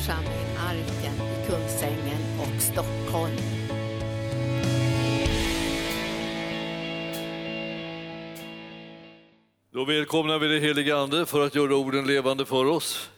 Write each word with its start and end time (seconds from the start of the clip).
församling 0.00 0.56
Arken 0.58 1.14
i 1.14 1.46
Kungsängen 1.46 2.40
och 2.40 2.62
Stockholm. 2.62 3.36
Då 9.72 9.84
välkomnar 9.84 10.38
vi 10.38 10.48
det 10.48 10.60
helige 10.60 10.96
Ande 10.96 11.26
för 11.26 11.46
att 11.46 11.54
göra 11.54 11.76
orden 11.76 12.06
levande 12.06 12.44
för 12.44 12.64
oss. 12.64 13.10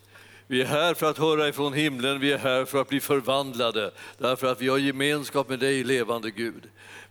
Vi 0.46 0.60
är 0.60 0.66
här 0.66 0.94
för 0.94 1.10
att 1.10 1.18
höra 1.18 1.48
ifrån 1.48 1.72
himlen, 1.72 2.20
vi 2.20 2.32
är 2.32 2.38
här 2.38 2.64
för 2.64 2.80
att 2.80 2.88
bli 2.88 3.00
förvandlade, 3.00 3.90
därför 4.18 4.46
att 4.46 4.60
vi 4.60 4.68
har 4.68 4.78
gemenskap 4.78 5.48
med 5.48 5.58
dig, 5.58 5.84
levande 5.84 6.30
Gud. 6.30 6.62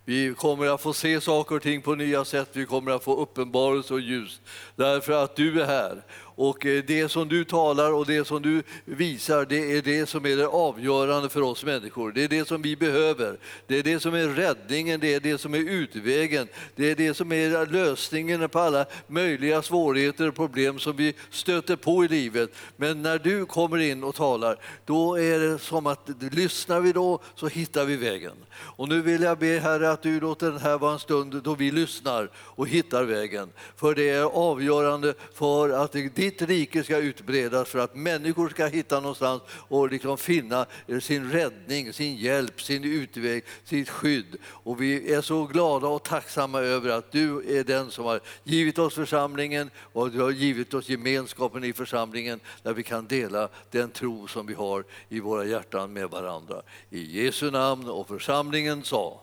Vi 0.04 0.34
kommer 0.34 0.66
att 0.66 0.82
få 0.82 0.92
se 0.92 1.20
saker 1.20 1.56
och 1.56 1.62
ting 1.62 1.82
på 1.82 1.94
nya 1.94 2.24
sätt, 2.24 2.48
vi 2.52 2.66
kommer 2.66 2.90
att 2.90 3.04
få 3.04 3.16
uppenbarelse 3.16 3.94
och 3.94 4.00
ljus, 4.00 4.40
därför 4.76 5.12
att 5.12 5.36
du 5.36 5.62
är 5.62 5.66
här. 5.66 6.02
Och 6.34 6.66
eh, 6.66 6.84
det 6.86 7.08
som 7.08 7.28
du 7.28 7.44
talar 7.44 7.92
och 7.92 8.06
det 8.06 8.26
som 8.26 8.42
du 8.42 8.62
visar, 8.84 9.44
det 9.44 9.76
är 9.76 9.82
det 9.82 10.06
som 10.06 10.26
är 10.26 10.36
det 10.36 10.46
avgörande 10.46 11.28
för 11.28 11.42
oss 11.42 11.64
människor. 11.64 12.12
Det 12.12 12.24
är 12.24 12.28
det 12.28 12.48
som 12.48 12.62
vi 12.62 12.76
behöver. 12.76 13.38
Det 13.66 13.78
är 13.78 13.82
det 13.82 14.00
som 14.00 14.14
är 14.14 14.28
räddningen, 14.28 15.00
det 15.00 15.14
är 15.14 15.20
det 15.20 15.38
som 15.38 15.54
är 15.54 15.58
utvägen. 15.58 16.48
Det 16.76 16.90
är 16.90 16.94
det 16.94 17.14
som 17.14 17.32
är 17.32 17.66
lösningen 17.66 18.48
på 18.48 18.58
alla 18.58 18.86
möjliga 19.06 19.62
svårigheter 19.62 20.28
och 20.28 20.34
problem 20.34 20.78
som 20.78 20.96
vi 20.96 21.14
stöter 21.30 21.76
på 21.76 22.04
i 22.04 22.08
livet. 22.08 22.50
Men 22.76 23.02
när 23.02 23.18
du 23.18 23.46
kommer 23.46 23.78
in 23.78 24.04
och 24.04 24.14
talar, 24.14 24.56
då 24.84 25.18
är 25.18 25.38
det 25.38 25.58
som 25.58 25.86
att 25.86 26.08
lyssnar 26.32 26.80
vi 26.80 26.92
då 26.92 27.20
så 27.34 27.46
hittar 27.46 27.84
vi 27.84 27.96
vägen. 27.96 28.36
Och 28.54 28.88
nu 28.88 29.02
vill 29.02 29.22
jag 29.22 29.38
be 29.38 29.58
Herre 29.58 29.90
att 29.90 30.02
du 30.02 30.20
låter 30.20 30.50
den 30.50 30.60
här 30.60 30.78
vara 30.78 30.92
en 30.92 30.98
stund 30.98 31.42
då 31.42 31.54
vi 31.54 31.70
lyssnar 31.70 32.30
och 32.36 32.68
hittar 32.68 33.04
vägen. 33.04 33.48
För 33.76 33.94
det 33.94 34.10
är 34.10 34.22
avgörande 34.22 35.14
för 35.34 35.70
att 35.70 35.94
ditt 36.22 36.42
rike 36.42 36.84
ska 36.84 36.96
utbredas, 36.96 37.68
för 37.68 37.78
att 37.78 37.94
människor 37.94 38.48
ska 38.48 38.66
hitta 38.66 39.00
någonstans 39.00 39.42
och 39.48 39.90
liksom 39.90 40.18
finna 40.18 40.66
sin 41.00 41.30
räddning, 41.30 41.92
sin 41.92 42.16
hjälp, 42.16 42.62
sin 42.62 42.84
utväg, 42.84 43.44
sitt 43.64 43.88
skydd. 43.88 44.36
Och 44.44 44.82
vi 44.82 45.12
är 45.12 45.20
så 45.20 45.44
glada 45.44 45.86
och 45.86 46.02
tacksamma 46.02 46.60
över 46.60 46.90
att 46.90 47.12
du 47.12 47.58
är 47.58 47.64
den 47.64 47.90
som 47.90 48.04
har 48.04 48.20
givit 48.44 48.78
oss 48.78 48.94
församlingen 48.94 49.70
och 49.92 50.10
du 50.10 50.20
har 50.20 50.30
givit 50.30 50.74
oss 50.74 50.88
gemenskapen 50.88 51.64
i 51.64 51.72
församlingen 51.72 52.40
där 52.62 52.72
vi 52.72 52.82
kan 52.82 53.06
dela 53.06 53.48
den 53.70 53.90
tro 53.90 54.28
som 54.28 54.46
vi 54.46 54.54
har 54.54 54.84
i 55.08 55.20
våra 55.20 55.44
hjärtan 55.44 55.92
med 55.92 56.10
varandra. 56.10 56.62
I 56.90 57.24
Jesu 57.24 57.50
namn 57.50 57.88
och 57.88 58.08
församlingen 58.08 58.84
sa 58.84 59.20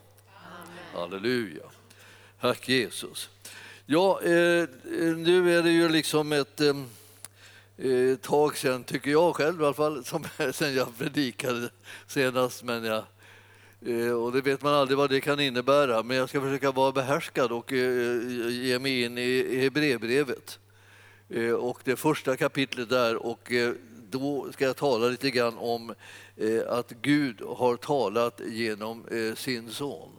Halleluja. 0.94 1.64
Tack 2.42 2.70
Jesus. 2.70 3.30
Ja, 3.92 4.22
eh, 4.22 4.68
nu 5.18 5.58
är 5.58 5.64
det 5.64 5.72
ju 5.72 5.90
liksom 5.90 6.32
ett 6.32 6.62
eh, 6.62 6.76
eh, 7.78 8.16
tag 8.16 8.58
sedan, 8.58 8.84
tycker 8.84 9.12
jag 9.12 9.36
själv 9.36 9.62
i 9.62 9.66
alla 9.66 9.74
fall, 9.74 10.06
som, 10.06 10.24
sen 10.54 10.76
jag 10.76 10.98
predikade 10.98 11.70
senast. 12.08 12.64
Men 12.64 12.84
jag, 12.84 13.04
eh, 13.86 14.12
och 14.12 14.32
det 14.32 14.42
vet 14.42 14.62
man 14.62 14.74
aldrig 14.74 14.98
vad 14.98 15.10
det 15.10 15.22
kan 15.22 15.40
innebära, 15.40 16.04
men 16.04 16.18
jag 16.18 16.30
ska 16.30 16.42
försöka 16.42 16.72
vara 16.72 16.92
behärskad 16.92 17.52
och 17.52 17.74
eh, 17.74 17.78
eh, 17.78 18.50
ge 18.50 18.80
mig 18.80 19.04
in 19.04 19.18
i 19.18 19.60
Hebreerbrevet. 19.62 20.60
Eh, 21.30 21.52
och 21.52 21.80
det 21.84 21.96
första 21.96 22.38
kapitlet 22.38 22.90
där. 22.90 23.16
Och, 23.16 23.52
eh, 23.52 23.74
då 24.10 24.52
ska 24.54 24.66
jag 24.66 24.76
tala 24.78 25.08
lite 25.08 25.32
grann 25.32 25.58
om 25.58 25.94
eh, 26.38 26.62
att 26.68 26.92
Gud 27.02 27.42
har 27.42 27.76
talat 27.76 28.42
genom 28.48 29.06
eh, 29.08 29.36
sin 29.36 29.70
son. 29.72 30.10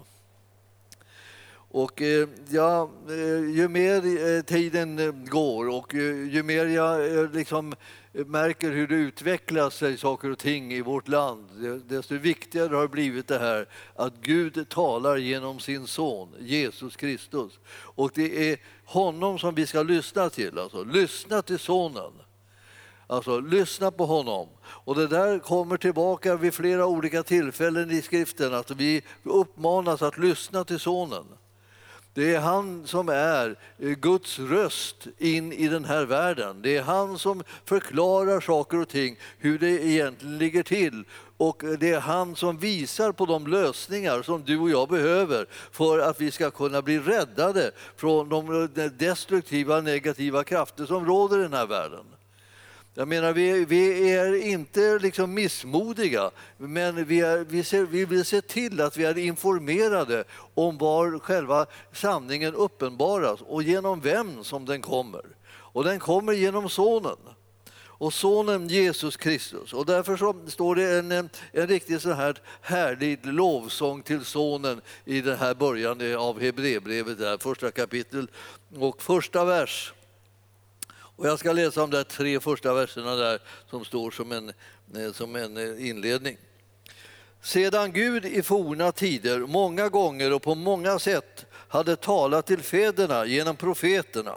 Och 1.73 2.03
eh, 2.03 2.29
ja, 2.49 2.91
eh, 3.09 3.51
ju 3.51 3.69
mer 3.69 4.27
eh, 4.37 4.43
tiden 4.43 5.25
går 5.31 5.69
och 5.69 5.95
ju 5.95 6.43
mer 6.43 6.67
jag 6.67 7.35
liksom 7.35 7.75
märker 8.13 8.71
hur 8.71 8.89
det 8.89 8.95
utvecklas 8.95 9.75
sig 9.75 9.99
saker 9.99 10.31
och 10.31 10.39
ting 10.39 10.73
i 10.73 10.81
vårt 10.81 11.09
land, 11.09 11.47
desto 11.89 12.15
viktigare 12.15 12.75
har 12.75 12.83
det 12.83 12.89
blivit 12.89 13.29
det 13.29 13.39
här 13.39 13.67
att 13.97 14.13
Gud 14.21 14.69
talar 14.69 15.17
genom 15.17 15.61
sin 15.61 15.87
son 15.87 16.29
Jesus 16.39 16.97
Kristus. 16.97 17.59
Och 17.73 18.11
det 18.15 18.51
är 18.51 18.59
honom 18.85 19.39
som 19.39 19.55
vi 19.55 19.67
ska 19.67 19.83
lyssna 19.83 20.31
till, 20.31 20.59
alltså 20.59 20.85
lyssna 20.85 21.43
till 21.43 21.59
sonen. 21.59 22.13
Alltså 23.07 23.41
lyssna 23.41 23.91
på 23.91 24.07
honom. 24.07 24.49
Och 24.63 24.95
det 24.95 25.07
där 25.07 25.39
kommer 25.39 25.77
tillbaka 25.77 26.37
vid 26.37 26.55
flera 26.55 26.87
olika 26.87 27.23
tillfällen 27.23 27.91
i 27.91 28.03
skriften, 28.03 28.55
att 28.55 28.71
vi 28.71 29.03
uppmanas 29.23 30.03
att 30.03 30.19
lyssna 30.19 30.65
till 30.65 30.79
sonen. 30.79 31.25
Det 32.15 32.35
är 32.35 32.41
han 32.41 32.87
som 32.87 33.09
är 33.09 33.57
eh, 33.79 33.89
Guds 33.91 34.39
röst 34.39 35.07
in 35.19 35.53
i 35.53 35.69
den 35.69 35.85
här 35.85 36.05
världen. 36.05 36.63
Det 36.63 36.77
är 36.77 36.83
han 36.83 37.19
som 37.19 37.43
förklarar 37.65 38.41
saker 38.41 38.81
och 38.81 38.89
ting, 38.89 39.17
hur 39.39 39.59
det 39.59 39.87
egentligen 39.87 40.39
ligger 40.39 40.63
till. 40.63 41.05
Och 41.37 41.65
eh, 41.65 41.71
det 41.71 41.91
är 41.91 42.01
han 42.01 42.37
som 42.37 42.59
visar 42.59 43.13
på 43.13 43.27
de 43.27 43.47
lösningar 43.47 44.23
som 44.23 44.43
du 44.45 44.59
och 44.59 44.71
jag 44.71 44.89
behöver 44.89 45.47
för 45.73 45.99
att 45.99 46.21
vi 46.21 46.31
ska 46.31 46.51
kunna 46.51 46.83
bli 46.83 46.99
räddade 46.99 47.71
från 47.97 48.29
de 48.29 48.63
eh, 48.63 48.85
destruktiva, 48.85 49.81
negativa 49.81 50.45
krafter 50.45 50.87
som 50.87 51.07
råder 51.07 51.39
i 51.39 51.43
den 51.43 51.53
här 51.53 51.67
världen. 51.67 52.05
Jag 52.95 53.09
menar, 53.09 53.33
vi, 53.33 53.65
vi 53.65 54.11
är 54.13 54.47
inte 54.47 54.99
liksom 54.99 55.35
missmodiga, 55.35 56.31
men 56.57 57.05
vi, 57.05 57.21
är, 57.21 57.45
vi, 57.49 57.65
ser, 57.65 57.83
vi 57.85 58.05
vill 58.05 58.25
se 58.25 58.41
till 58.41 58.81
att 58.81 58.97
vi 58.97 59.05
är 59.05 59.19
informerade 59.19 60.25
om 60.55 60.79
var 60.79 61.19
själva 61.19 61.67
sanningen 61.93 62.55
uppenbaras 62.55 63.41
och 63.41 63.63
genom 63.63 64.01
vem 64.01 64.45
som 64.45 64.65
den 64.65 64.83
kommer. 64.83 65.23
Och 65.51 65.85
den 65.85 65.99
kommer 65.99 66.33
genom 66.33 66.69
Sonen 66.69 67.17
och 68.01 68.13
sonen 68.13 68.69
Jesus 68.69 69.17
Kristus. 69.17 69.73
Och 69.73 69.87
därför 69.87 70.17
så 70.17 70.35
står 70.47 70.75
det 70.75 70.99
en, 70.99 71.13
en 71.53 71.67
riktigt 71.67 72.03
så 72.03 72.13
här 72.13 72.39
härlig 72.61 73.27
lovsång 73.27 74.03
till 74.03 74.25
sonen 74.25 74.81
i 75.05 75.21
den 75.21 75.39
här 75.39 75.55
början 75.55 76.17
av 76.17 76.41
Hebreerbrevet, 76.41 77.43
första 77.43 77.71
kapitel 77.71 78.31
och 78.79 79.03
första 79.03 79.45
vers. 79.45 79.93
Och 81.21 81.27
jag 81.27 81.39
ska 81.39 81.53
läsa 81.53 81.81
de 81.81 81.91
där 81.91 82.05
tre 82.05 82.41
första 82.41 82.75
verserna 82.75 83.15
där 83.15 83.41
som 83.71 83.85
står 83.85 84.11
som 84.11 84.33
en, 84.33 84.49
eh, 84.95 85.13
som 85.13 85.37
en 85.37 85.57
eh, 85.57 85.89
inledning. 85.89 86.37
Sedan 87.43 87.93
Gud 87.93 88.25
i 88.25 88.43
forna 88.43 88.93
tider 88.93 89.39
många 89.39 89.89
gånger 89.89 90.33
och 90.33 90.43
på 90.43 90.55
många 90.55 90.99
sätt 90.99 91.47
hade 91.53 91.97
talat 91.97 92.47
till 92.47 92.63
fäderna 92.63 93.27
genom 93.27 93.57
profeterna 93.57 94.35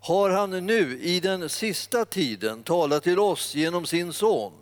har 0.00 0.30
han 0.30 0.66
nu 0.66 0.98
i 1.02 1.20
den 1.20 1.48
sista 1.48 2.04
tiden 2.04 2.62
talat 2.62 3.02
till 3.02 3.18
oss 3.18 3.54
genom 3.54 3.86
sin 3.86 4.12
son. 4.12 4.52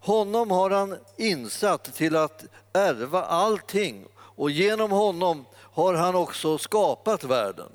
Honom 0.00 0.50
har 0.50 0.70
han 0.70 0.96
insatt 1.16 1.94
till 1.94 2.16
att 2.16 2.44
ärva 2.72 3.22
allting 3.22 4.06
och 4.14 4.50
genom 4.50 4.90
honom 4.90 5.44
har 5.56 5.94
han 5.94 6.14
också 6.14 6.58
skapat 6.58 7.24
världen. 7.24 7.70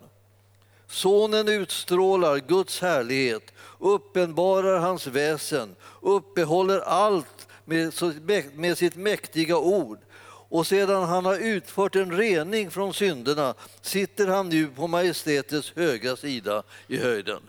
Sonen 0.93 1.47
utstrålar 1.47 2.37
Guds 2.37 2.81
härlighet, 2.81 3.53
uppenbarar 3.79 4.79
hans 4.79 5.07
väsen, 5.07 5.75
uppehåller 6.01 6.79
allt 6.79 7.47
med 8.55 8.77
sitt 8.77 8.95
mäktiga 8.95 9.57
ord. 9.57 9.99
Och 10.25 10.67
sedan 10.67 11.03
han 11.03 11.25
har 11.25 11.37
utfört 11.37 11.95
en 11.95 12.17
rening 12.17 12.71
från 12.71 12.93
synderna 12.93 13.53
sitter 13.81 14.27
han 14.27 14.49
nu 14.49 14.67
på 14.67 14.87
majestätets 14.87 15.73
höga 15.75 16.15
sida 16.15 16.63
i 16.87 16.97
höjden. 16.97 17.41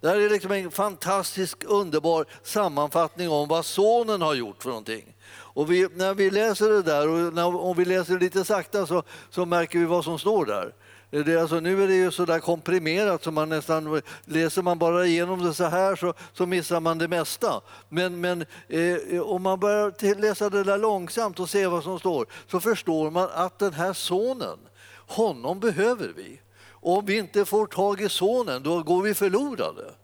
Det 0.00 0.08
här 0.08 0.16
är 0.16 0.30
liksom 0.30 0.52
en 0.52 0.70
fantastisk 0.70 1.64
underbar 1.64 2.26
sammanfattning 2.42 3.30
om 3.30 3.48
vad 3.48 3.64
sonen 3.64 4.22
har 4.22 4.34
gjort 4.34 4.62
för 4.62 4.68
någonting. 4.68 5.14
Och 5.30 5.72
vi, 5.72 5.88
när 5.94 6.14
vi 6.14 6.30
läser 6.30 6.68
det 6.68 6.82
där, 6.82 7.08
och 7.08 7.34
när, 7.34 7.56
om 7.56 7.76
vi 7.76 7.84
läser 7.84 8.14
det 8.14 8.20
lite 8.20 8.44
sakta 8.44 8.86
så, 8.86 9.02
så 9.30 9.46
märker 9.46 9.78
vi 9.78 9.84
vad 9.84 10.04
som 10.04 10.18
står 10.18 10.46
där. 10.46 10.72
Eh, 11.10 11.24
det, 11.24 11.40
alltså, 11.40 11.60
nu 11.60 11.82
är 11.82 11.88
det 11.88 11.94
ju 11.94 12.10
så 12.10 12.24
där 12.24 12.40
komprimerat 12.40 13.24
så 13.24 13.30
man 13.30 13.48
nästan 13.48 14.02
läser 14.24 14.62
man 14.62 14.78
bara 14.78 15.06
igenom 15.06 15.44
det 15.44 15.54
så 15.54 15.64
här 15.64 15.96
så, 15.96 16.14
så 16.32 16.46
missar 16.46 16.80
man 16.80 16.98
det 16.98 17.08
mesta. 17.08 17.60
Men, 17.88 18.20
men 18.20 18.44
eh, 18.68 19.20
om 19.20 19.42
man 19.42 19.60
börjar 19.60 20.14
läsa 20.14 20.50
det 20.50 20.64
där 20.64 20.78
långsamt 20.78 21.40
och 21.40 21.50
se 21.50 21.66
vad 21.66 21.82
som 21.82 21.98
står 21.98 22.26
så 22.50 22.60
förstår 22.60 23.10
man 23.10 23.28
att 23.34 23.58
den 23.58 23.72
här 23.72 23.92
sonen, 23.92 24.58
honom 25.06 25.60
behöver 25.60 26.12
vi. 26.16 26.40
Om 26.70 27.06
vi 27.06 27.18
inte 27.18 27.44
får 27.44 27.66
tag 27.66 28.00
i 28.00 28.08
sonen, 28.08 28.62
då 28.62 28.82
går 28.82 29.02
vi 29.02 29.14
förlorade. 29.14 29.94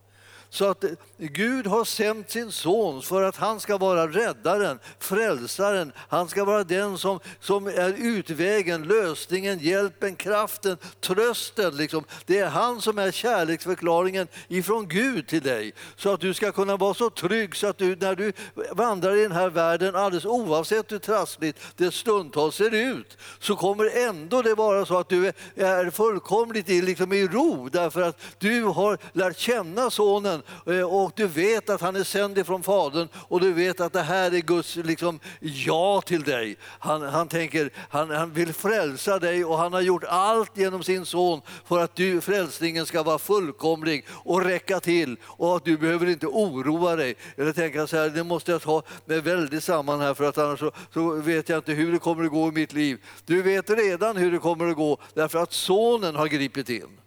Så 0.55 0.65
att 0.65 0.85
eh, 0.85 0.91
Gud 1.19 1.67
har 1.67 1.85
sänt 1.85 2.31
sin 2.31 2.53
son 2.53 3.03
för 3.03 3.23
att 3.23 3.37
han 3.37 3.61
ska 3.61 3.79
vara 3.79 4.07
räddaren, 4.07 4.79
frälsaren. 4.99 5.93
Han 5.97 6.29
ska 6.29 6.45
vara 6.45 6.65
den 6.65 6.99
som, 6.99 7.21
som 7.41 7.67
är 7.67 7.95
utvägen, 7.99 8.83
lösningen, 8.83 9.59
hjälpen, 9.59 10.17
kraften, 10.17 10.77
trösten. 11.01 11.77
Liksom. 11.77 12.05
Det 12.27 12.39
är 12.39 12.49
han 12.49 12.81
som 12.81 12.99
är 12.99 13.11
kärleksförklaringen 13.11 14.29
ifrån 14.49 14.89
Gud 14.89 15.27
till 15.27 15.43
dig. 15.43 15.73
Så 15.97 16.13
att 16.13 16.21
du 16.21 16.35
ska 16.35 16.53
kunna 16.53 16.77
vara 16.77 16.95
så 16.95 17.11
trygg 17.11 17.57
så 17.57 17.67
att 17.67 17.79
du 17.79 17.97
när 17.97 18.15
du 18.15 18.33
vandrar 18.73 19.17
i 19.17 19.23
den 19.23 19.33
här 19.33 19.51
världen, 19.51 19.97
alldeles 19.97 20.25
oavsett 20.25 20.93
hur 20.93 20.99
trassligt 20.99 21.59
det 21.77 21.95
stundtals 21.95 22.57
ser 22.57 22.75
ut, 22.75 23.19
så 23.39 23.57
kommer 23.57 24.09
ändå 24.09 24.43
det 24.43 24.55
vara 24.55 24.87
så 24.87 24.99
att 24.99 25.09
du 25.09 25.33
är 25.57 25.91
fullkomligt 25.91 26.71
i, 26.71 26.83
liksom 26.83 27.13
i 27.13 27.27
ro 27.27 27.69
därför 27.69 28.03
att 28.03 28.21
du 28.39 28.63
har 28.63 28.99
lärt 29.13 29.39
känna 29.39 29.91
sonen 29.91 30.41
Eh, 30.67 30.81
och 30.81 31.13
du 31.17 31.27
vet 31.27 31.71
att 31.71 31.81
han 31.81 31.97
är 31.97 32.05
sänd 32.05 32.39
ifrån 32.39 32.63
Fadern 32.63 33.09
och 33.15 33.41
du 33.41 33.53
vet 33.53 33.81
att 33.81 33.93
det 33.93 34.03
här 34.03 34.35
är 34.35 34.41
Guds 34.41 34.77
liksom, 34.77 35.21
ja 35.41 36.01
till 36.07 36.23
dig. 36.23 36.57
Han, 36.79 37.03
han, 37.03 37.29
tänker, 37.29 37.71
han, 37.89 38.11
han 38.11 38.33
vill 38.33 38.53
frälsa 38.53 39.19
dig 39.19 39.45
och 39.45 39.59
han 39.59 39.73
har 39.73 39.81
gjort 39.81 40.05
allt 40.05 40.59
genom 40.59 40.83
sin 40.83 41.07
son 41.07 41.41
för 41.65 41.81
att 41.81 41.97
du, 41.97 42.21
frälsningen 42.21 42.87
ska 42.87 43.03
vara 43.03 43.19
fullkomlig 43.19 44.07
och 44.11 44.45
räcka 44.45 44.81
till 44.81 45.17
och 45.25 45.57
att 45.57 45.65
du 45.65 45.77
behöver 45.77 46.07
inte 46.07 46.27
oroa 46.27 46.97
dig. 46.97 47.15
Eller 47.37 47.53
tänka 47.53 47.87
så 47.87 47.97
här, 47.97 48.11
det 48.11 48.25
måste 48.25 48.53
jag 48.53 48.63
ta 48.63 48.83
med 49.05 49.25
väldigt 49.25 49.65
samman 49.65 50.01
här 50.01 50.15
för 50.15 50.25
att 50.25 50.39
annars 50.39 50.61
så, 50.61 50.71
så 50.95 51.11
vet 51.11 51.49
jag 51.49 51.59
inte 51.59 51.73
hur 51.73 51.93
det 51.93 51.99
kommer 51.99 52.25
att 52.25 52.31
gå 52.31 52.49
i 52.49 52.53
mitt 52.53 52.73
liv. 52.73 52.99
Du 53.27 53.43
vet 53.43 53.71
redan 53.71 54.17
hur 54.17 54.33
det 54.33 54.39
kommer 54.39 54.67
att 54.67 54.77
gå 54.77 54.99
därför 55.15 55.39
att 55.39 55.53
sonen 55.53 56.17
har 56.17 56.27
gripit 56.27 56.69
in 56.69 57.01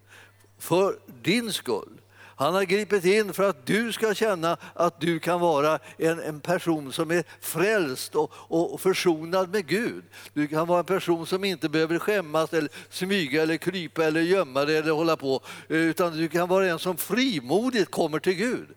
för 0.59 0.99
din 1.21 1.53
skull. 1.53 1.89
Han 2.39 2.53
har 2.53 2.63
gripit 2.63 3.05
in 3.05 3.33
för 3.33 3.49
att 3.49 3.65
du 3.65 3.91
ska 3.91 4.13
känna 4.13 4.57
att 4.73 5.01
du 5.01 5.19
kan 5.19 5.39
vara 5.39 5.79
en, 5.97 6.19
en 6.19 6.39
person 6.39 6.93
som 6.93 7.11
är 7.11 7.23
frälst 7.39 8.15
och, 8.15 8.31
och 8.33 8.81
försonad 8.81 9.49
med 9.49 9.67
Gud. 9.67 10.03
Du 10.33 10.47
kan 10.47 10.67
vara 10.67 10.79
en 10.79 10.85
person 10.85 11.27
som 11.27 11.43
inte 11.43 11.69
behöver 11.69 11.99
skämmas, 11.99 12.53
eller 12.53 12.69
smyga, 12.89 13.43
eller 13.43 13.57
krypa, 13.57 14.05
eller 14.05 14.21
gömma 14.21 14.65
dig 14.65 14.77
eller 14.77 14.91
hålla 14.91 15.17
på. 15.17 15.41
Eh, 15.69 15.77
utan 15.77 16.17
du 16.17 16.29
kan 16.29 16.49
vara 16.49 16.67
en 16.67 16.79
som 16.79 16.97
frimodigt 16.97 17.91
kommer 17.91 18.19
till 18.19 18.33
Gud. 18.33 18.67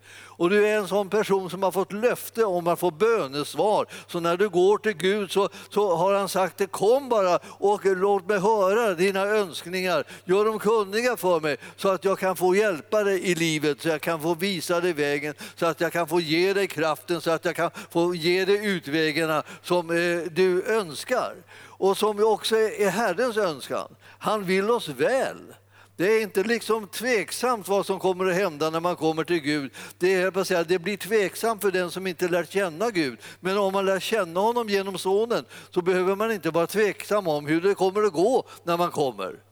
Och 0.41 0.51
du 0.51 0.67
är 0.67 0.79
en 0.79 0.89
sån 0.89 1.09
person 1.09 1.51
som 1.51 1.63
har 1.63 1.71
fått 1.71 1.93
löfte 1.93 2.45
om 2.45 2.67
att 2.67 2.79
få 2.81 2.91
bönesvar. 2.91 3.87
Så 4.07 4.21
när 4.21 4.37
du 4.37 4.49
går 4.49 4.79
till 4.79 4.93
Gud 4.93 5.31
så, 5.31 5.49
så 5.71 5.97
har 5.97 6.15
han 6.15 6.29
sagt 6.29 6.59
det 6.59 6.67
kom 6.67 7.09
bara 7.09 7.39
och 7.45 7.81
låt 7.85 8.29
mig 8.29 8.39
höra 8.39 8.95
dina 8.95 9.21
önskningar. 9.21 10.05
Gör 10.25 10.45
dem 10.45 10.59
kunniga 10.59 11.17
för 11.17 11.41
mig 11.41 11.57
så 11.77 11.89
att 11.89 12.05
jag 12.05 12.19
kan 12.19 12.37
få 12.37 12.55
hjälpa 12.55 13.05
dig 13.05 13.31
i 13.31 13.35
livet, 13.35 13.83
så 13.83 13.89
jag 13.89 14.01
kan 14.01 14.21
få 14.21 14.35
visa 14.35 14.81
dig 14.81 14.93
vägen, 14.93 15.35
så 15.57 15.67
att 15.67 15.81
jag 15.81 15.93
kan 15.93 16.09
få 16.09 16.21
ge 16.21 16.53
dig 16.53 16.67
kraften, 16.67 17.21
så 17.21 17.31
att 17.31 17.45
jag 17.45 17.57
kan 17.57 17.71
få 17.91 18.15
ge 18.15 18.45
dig 18.45 18.67
utvägarna 18.67 19.43
som 19.63 19.91
eh, 19.91 20.31
du 20.33 20.63
önskar. 20.65 21.35
Och 21.63 21.97
som 21.97 22.25
också 22.25 22.57
är 22.57 22.91
Herrens 22.91 23.37
önskan. 23.37 23.97
Han 24.19 24.45
vill 24.45 24.71
oss 24.71 24.89
väl. 24.89 25.55
Det 26.01 26.13
är 26.13 26.23
inte 26.23 26.43
liksom 26.43 26.87
tveksamt 26.87 27.69
vad 27.69 27.87
som 27.87 27.99
kommer 27.99 28.27
att 28.27 28.35
hända 28.35 28.71
när 28.71 28.81
man 28.81 28.97
kommer 28.97 29.25
till 29.25 29.39
Gud. 29.41 29.73
Det, 29.99 30.15
är, 30.15 30.45
säga, 30.45 30.65
det 30.65 30.79
blir 30.79 30.97
tveksamt 30.97 31.63
för 31.63 31.71
den 31.71 31.91
som 31.91 32.07
inte 32.07 32.29
lär 32.29 32.45
känna 32.45 32.91
Gud. 32.91 33.19
Men 33.41 33.59
om 33.59 33.73
man 33.73 33.87
lär 33.87 34.01
känna 34.01 34.41
honom 34.41 34.69
genom 34.69 34.99
Sonen 34.99 35.45
så 35.71 35.83
behöver 35.83 36.17
man 36.17 36.33
inte 36.33 36.51
vara 36.51 36.67
tveksam 36.67 37.29
om 37.29 37.47
hur 37.47 37.61
det 37.61 37.75
kommer 37.75 38.03
att 38.03 38.13
gå 38.13 38.45
när 38.65 38.77
man 38.77 38.91
kommer. 38.91 39.50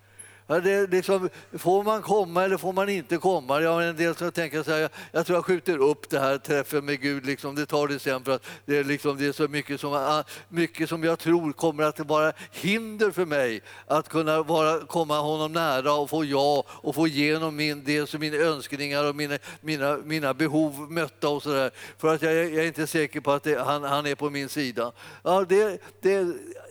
Det 0.49 0.91
liksom, 0.91 1.29
får 1.53 1.85
man 1.85 2.03
komma 2.03 2.45
eller 2.45 2.57
får 2.57 2.73
man 2.73 2.89
inte 2.89 3.17
komma? 3.17 3.61
Jag 3.61 3.73
har 3.73 3.83
en 3.83 3.97
del 3.97 4.15
som 4.15 4.33
tänker 4.33 4.63
så 4.63 4.71
här, 4.71 4.89
jag 5.13 5.27
tror 5.27 5.37
jag 5.37 5.45
skjuter 5.45 5.79
upp 5.79 6.11
det 6.11 6.19
här 6.19 6.39
träffen 6.39 6.85
med 6.85 7.01
Gud, 7.01 7.27
liksom, 7.27 7.55
det 7.55 7.67
tar 7.67 7.89
det 7.89 7.99
sen 7.99 8.25
för 8.25 8.33
att 8.33 8.47
det 8.67 8.79
är, 8.79 8.85
liksom, 8.85 9.19
det 9.19 9.27
är 9.27 9.33
så 9.33 9.49
mycket 9.49 9.81
som, 9.81 9.93
ah, 9.93 10.25
mycket 10.49 10.89
som 10.89 11.05
jag 11.05 11.19
tror 11.19 11.53
kommer 11.53 11.85
att 11.85 12.01
vara 12.01 12.33
hinder 12.53 13.11
för 13.11 13.25
mig 13.25 13.63
att 13.87 14.09
kunna 14.09 14.43
vara, 14.43 14.87
komma 14.87 15.21
honom 15.21 15.53
nära 15.53 15.93
och 15.93 16.11
få 16.11 16.25
ja 16.25 16.65
och 16.69 16.95
få 16.95 17.07
igenom 17.07 17.57
min, 17.57 17.85
dels 17.85 18.15
mina 18.15 18.37
önskningar 18.37 19.05
och 19.05 19.17
mina, 19.17 19.39
mina, 19.61 19.97
mina 19.97 20.35
behov 20.35 20.93
mötta 20.93 21.29
och 21.29 21.43
så 21.43 21.53
där. 21.53 21.71
För 21.99 22.15
att 22.15 22.23
jag, 22.23 22.35
jag 22.35 22.65
är 22.65 22.67
inte 22.67 22.87
säker 22.87 23.21
på 23.21 23.33
att 23.33 23.43
det, 23.43 23.59
han, 23.59 23.83
han 23.83 24.07
är 24.07 24.15
på 24.15 24.31
min 24.31 24.49
sida. 24.49 24.93
Ja, 25.23 25.45
det, 25.49 25.81
det, 26.01 26.27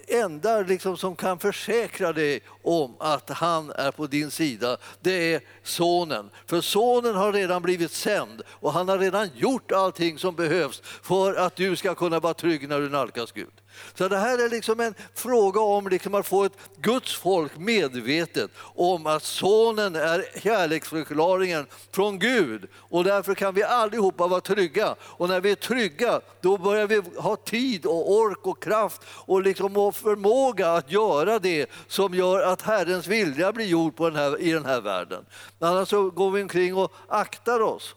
enda 0.07 0.61
liksom 0.61 0.97
som 0.97 1.15
kan 1.15 1.39
försäkra 1.39 2.13
dig 2.13 2.41
om 2.63 2.95
att 2.99 3.29
han 3.29 3.71
är 3.71 3.91
på 3.91 4.07
din 4.07 4.31
sida, 4.31 4.77
det 5.01 5.33
är 5.33 5.41
sonen. 5.63 6.29
För 6.45 6.61
sonen 6.61 7.15
har 7.15 7.33
redan 7.33 7.61
blivit 7.61 7.91
sänd 7.91 8.41
och 8.49 8.73
han 8.73 8.89
har 8.89 8.99
redan 8.99 9.29
gjort 9.35 9.71
allting 9.71 10.19
som 10.19 10.35
behövs 10.35 10.81
för 11.01 11.35
att 11.35 11.55
du 11.55 11.75
ska 11.75 11.95
kunna 11.95 12.19
vara 12.19 12.33
trygg 12.33 12.69
när 12.69 12.79
du 12.79 12.89
nalkas 12.89 13.31
Gud. 13.31 13.53
Så 13.95 14.07
det 14.07 14.17
här 14.17 14.45
är 14.45 14.49
liksom 14.49 14.79
en 14.79 14.95
fråga 15.15 15.61
om 15.61 15.87
liksom 15.87 16.15
att 16.15 16.27
få 16.27 16.43
ett 16.43 16.57
Guds 16.77 17.15
folk 17.15 17.57
medvetet 17.57 18.51
om 18.59 19.05
att 19.05 19.23
Sonen 19.23 19.95
är 19.95 20.39
kärleksförklaringen 20.39 21.65
från 21.91 22.19
Gud. 22.19 22.67
Och 22.75 23.03
därför 23.03 23.35
kan 23.35 23.53
vi 23.53 23.63
allihopa 23.63 24.27
vara 24.27 24.41
trygga. 24.41 24.95
Och 25.01 25.29
när 25.29 25.41
vi 25.41 25.51
är 25.51 25.55
trygga, 25.55 26.21
då 26.41 26.57
börjar 26.57 26.87
vi 26.87 27.01
ha 27.17 27.35
tid 27.35 27.85
och 27.85 28.11
ork 28.11 28.47
och 28.47 28.63
kraft 28.63 29.01
och, 29.07 29.41
liksom 29.41 29.77
och 29.77 29.95
förmåga 29.95 30.73
att 30.73 30.91
göra 30.91 31.39
det 31.39 31.69
som 31.87 32.13
gör 32.13 32.41
att 32.41 32.61
Herrens 32.61 33.07
vilja 33.07 33.51
blir 33.53 33.65
gjord 33.65 33.95
på 33.95 34.09
den 34.09 34.19
här, 34.19 34.41
i 34.41 34.51
den 34.51 34.65
här 34.65 34.81
världen. 34.81 35.25
Annars 35.59 35.89
så 35.89 36.09
går 36.09 36.31
vi 36.31 36.41
omkring 36.41 36.75
och 36.75 36.91
aktar 37.07 37.59
oss. 37.59 37.95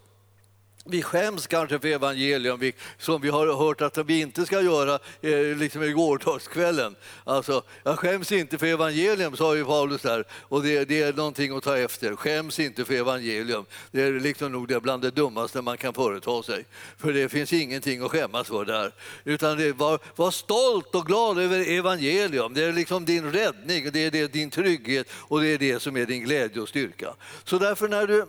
Vi 0.85 1.03
skäms 1.03 1.47
kanske 1.47 1.79
för 1.79 1.88
evangelium, 1.88 2.73
som 2.99 3.21
vi 3.21 3.29
har 3.29 3.67
hört 3.67 3.81
att 3.81 3.99
vi 3.99 4.21
inte 4.21 4.47
ska 4.47 4.61
göra 4.61 4.99
eh, 5.21 5.56
liksom 5.56 5.82
i 5.82 5.93
gårdagskvällen. 5.93 6.97
Alltså, 7.25 7.62
jag 7.82 7.99
skäms 7.99 8.32
inte 8.32 8.59
för 8.59 8.67
evangelium, 8.67 9.37
sa 9.37 9.56
ju 9.56 9.65
Paulus 9.65 10.03
där, 10.03 10.25
och 10.32 10.62
det, 10.62 10.85
det, 10.85 11.03
är 11.03 11.12
någonting 11.12 11.56
att 11.56 11.62
ta 11.62 11.77
efter. 11.79 12.17
Skäms 12.17 12.59
inte 12.59 12.85
för 12.85 12.94
evangelium. 12.94 13.65
Det 13.91 14.03
är 14.03 14.12
liksom 14.12 14.53
nog 14.53 14.69
det 14.69 14.81
bland 14.81 15.03
det 15.03 15.11
dummaste 15.11 15.62
man 15.62 15.77
kan 15.77 15.94
företa 15.94 16.43
sig. 16.43 16.65
För 16.99 17.12
det 17.12 17.29
finns 17.29 17.53
ingenting 17.53 18.03
att 18.03 18.11
skämmas 18.11 18.49
för 18.49 18.65
där. 18.65 18.93
Utan 19.25 19.59
det, 19.59 19.73
var, 19.73 19.99
var 20.17 20.31
stolt 20.31 20.94
och 20.94 21.06
glad 21.06 21.38
över 21.38 21.79
evangelium. 21.79 22.55
Det 22.55 22.65
är 22.65 22.73
liksom 22.73 23.05
din 23.05 23.32
räddning, 23.32 23.91
det 23.93 24.06
är 24.06 24.11
det, 24.11 24.32
din 24.32 24.50
trygghet 24.50 25.06
och 25.12 25.41
det 25.41 25.49
är 25.49 25.59
det 25.59 25.82
som 25.82 25.97
är 25.97 26.06
din 26.06 26.23
glädje 26.25 26.62
och 26.62 26.69
styrka. 26.69 27.15
Så 27.44 27.59
därför 27.59 27.88
när 27.88 28.06
du 28.06 28.21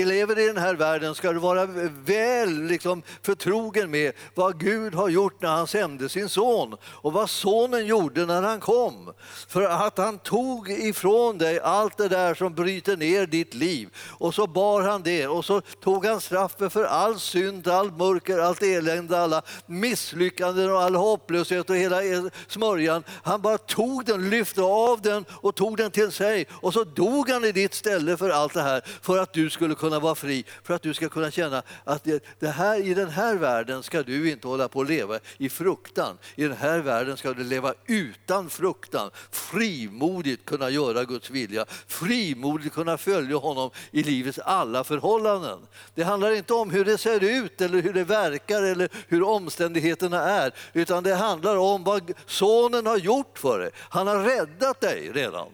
eh, 0.00 0.06
lever 0.06 0.38
i 0.38 0.46
den 0.46 0.56
här 0.56 0.74
världen 0.74 1.14
ska 1.14 1.32
du 1.32 1.38
vara 1.38 1.68
väl 2.04 2.62
liksom 2.62 3.02
förtrogen 3.22 3.90
med 3.90 4.12
vad 4.34 4.60
Gud 4.60 4.94
har 4.94 5.08
gjort 5.08 5.42
när 5.42 5.48
han 5.48 5.66
sände 5.66 6.08
sin 6.08 6.28
son 6.28 6.76
och 6.84 7.12
vad 7.12 7.30
sonen 7.30 7.86
gjorde 7.86 8.26
när 8.26 8.42
han 8.42 8.60
kom. 8.60 9.12
För 9.48 9.62
att 9.62 9.98
han 9.98 10.18
tog 10.18 10.70
ifrån 10.70 11.38
dig 11.38 11.60
allt 11.60 11.96
det 11.96 12.08
där 12.08 12.34
som 12.34 12.54
bryter 12.54 12.96
ner 12.96 13.26
ditt 13.26 13.54
liv 13.54 13.88
och 14.18 14.34
så 14.34 14.46
bar 14.46 14.82
han 14.82 15.02
det 15.02 15.26
och 15.26 15.44
så 15.44 15.60
tog 15.60 16.06
han 16.06 16.20
straffet 16.20 16.72
för 16.72 16.84
all 16.84 17.20
synd, 17.20 17.68
all 17.68 17.92
mörker, 17.92 18.38
allt 18.38 18.62
elände, 18.62 19.20
alla 19.20 19.42
misslyckanden 19.66 20.72
och 20.72 20.82
all 20.82 20.94
hopplöshet 20.94 21.70
och 21.70 21.76
hela 21.76 22.00
smörjan. 22.48 23.04
Han 23.22 23.42
bara 23.42 23.58
tog 23.58 24.04
den, 24.04 24.30
lyfte 24.30 24.62
av 24.62 25.02
den 25.02 25.24
och 25.30 25.54
tog 25.54 25.76
den 25.76 25.90
till 25.90 26.12
sig 26.12 26.46
och 26.52 26.72
så 26.72 26.84
dog 26.84 27.30
han 27.30 27.44
i 27.44 27.52
ditt 27.52 27.74
ställe 27.74 28.16
för 28.16 28.30
allt 28.30 28.54
det 28.54 28.62
här 28.62 28.84
för 29.02 29.18
att 29.18 29.32
du 29.32 29.50
skulle 29.50 29.74
kunna 29.74 29.98
vara 30.00 30.14
fri, 30.14 30.44
för 30.62 30.74
att 30.74 30.82
du 30.82 30.94
ska 30.94 31.08
kunna 31.08 31.30
känna 31.30 31.57
känna 31.58 31.94
att 31.94 32.04
det, 32.04 32.24
det 32.38 32.48
här, 32.48 32.80
i 32.80 32.94
den 32.94 33.08
här 33.08 33.36
världen 33.36 33.82
ska 33.82 34.02
du 34.02 34.30
inte 34.30 34.48
hålla 34.48 34.68
på 34.68 34.80
att 34.80 34.88
leva 34.88 35.18
i 35.38 35.48
fruktan. 35.48 36.18
I 36.36 36.42
den 36.42 36.56
här 36.56 36.78
världen 36.78 37.16
ska 37.16 37.32
du 37.32 37.44
leva 37.44 37.74
utan 37.86 38.50
fruktan, 38.50 39.10
frimodigt 39.30 40.44
kunna 40.44 40.70
göra 40.70 41.04
Guds 41.04 41.30
vilja, 41.30 41.64
frimodigt 41.86 42.74
kunna 42.74 42.98
följa 42.98 43.36
honom 43.36 43.70
i 43.90 44.02
livets 44.02 44.38
alla 44.38 44.84
förhållanden. 44.84 45.58
Det 45.94 46.02
handlar 46.04 46.30
inte 46.30 46.54
om 46.54 46.70
hur 46.70 46.84
det 46.84 46.98
ser 46.98 47.24
ut 47.24 47.60
eller 47.60 47.82
hur 47.82 47.92
det 47.92 48.04
verkar 48.04 48.62
eller 48.62 48.88
hur 49.08 49.22
omständigheterna 49.22 50.22
är, 50.22 50.52
utan 50.72 51.02
det 51.02 51.14
handlar 51.14 51.56
om 51.56 51.84
vad 51.84 52.12
sonen 52.26 52.86
har 52.86 52.98
gjort 52.98 53.38
för 53.38 53.58
dig. 53.58 53.70
Han 53.74 54.06
har 54.06 54.24
räddat 54.24 54.80
dig 54.80 55.10
redan. 55.14 55.48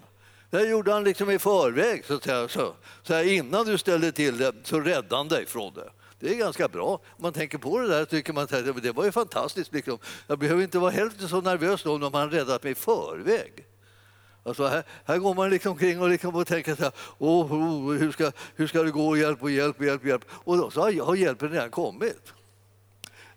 Det 0.54 0.68
gjorde 0.68 0.92
han 0.92 1.04
liksom 1.04 1.30
i 1.30 1.38
förväg, 1.38 2.04
så 2.04 2.14
att 2.14 2.24
säga. 2.24 2.48
Så, 2.48 2.74
så 3.02 3.14
här, 3.14 3.24
innan 3.24 3.66
du 3.66 3.78
ställde 3.78 4.12
till 4.12 4.38
det 4.38 4.52
så 4.64 4.80
räddade 4.80 5.16
han 5.16 5.28
dig 5.28 5.46
från 5.46 5.74
det. 5.74 5.90
Det 6.20 6.34
är 6.34 6.34
ganska 6.34 6.68
bra. 6.68 6.86
Om 6.86 7.22
man 7.22 7.32
tänker 7.32 7.58
på 7.58 7.78
det 7.78 7.88
där 7.88 8.04
tycker 8.04 8.32
man 8.32 8.44
att 8.44 8.82
det 8.82 8.92
var 8.92 9.04
ju 9.04 9.12
fantastiskt. 9.12 9.72
Liksom. 9.72 9.98
Jag 10.26 10.38
behöver 10.38 10.62
inte 10.62 10.78
vara 10.78 10.90
hälften 10.90 11.28
så 11.28 11.40
nervös 11.40 11.82
då 11.82 11.94
om 11.94 12.14
han 12.14 12.30
räddat 12.30 12.62
mig 12.62 12.72
i 12.72 12.74
förväg. 12.74 13.66
Alltså 14.42 14.66
här, 14.66 14.82
här 15.04 15.18
går 15.18 15.34
man 15.34 15.50
liksom 15.50 15.76
kring 15.76 16.00
och, 16.00 16.08
liksom 16.08 16.34
och 16.34 16.46
tänker 16.46 16.74
så 16.74 16.82
här, 16.82 16.92
oh, 17.18 17.52
oh, 17.52 17.92
hur, 17.92 18.12
ska, 18.12 18.32
hur 18.56 18.66
ska 18.66 18.82
det 18.82 18.90
gå, 18.90 19.16
hjälp 19.16 19.42
och 19.42 19.50
hjälp, 19.50 19.82
hjälp, 19.82 20.04
hjälp. 20.04 20.24
Och 20.30 20.56
då 20.56 20.70
så 20.70 20.80
har, 20.80 21.04
har 21.04 21.14
hjälpen 21.14 21.50
redan 21.50 21.70
kommit. 21.70 22.32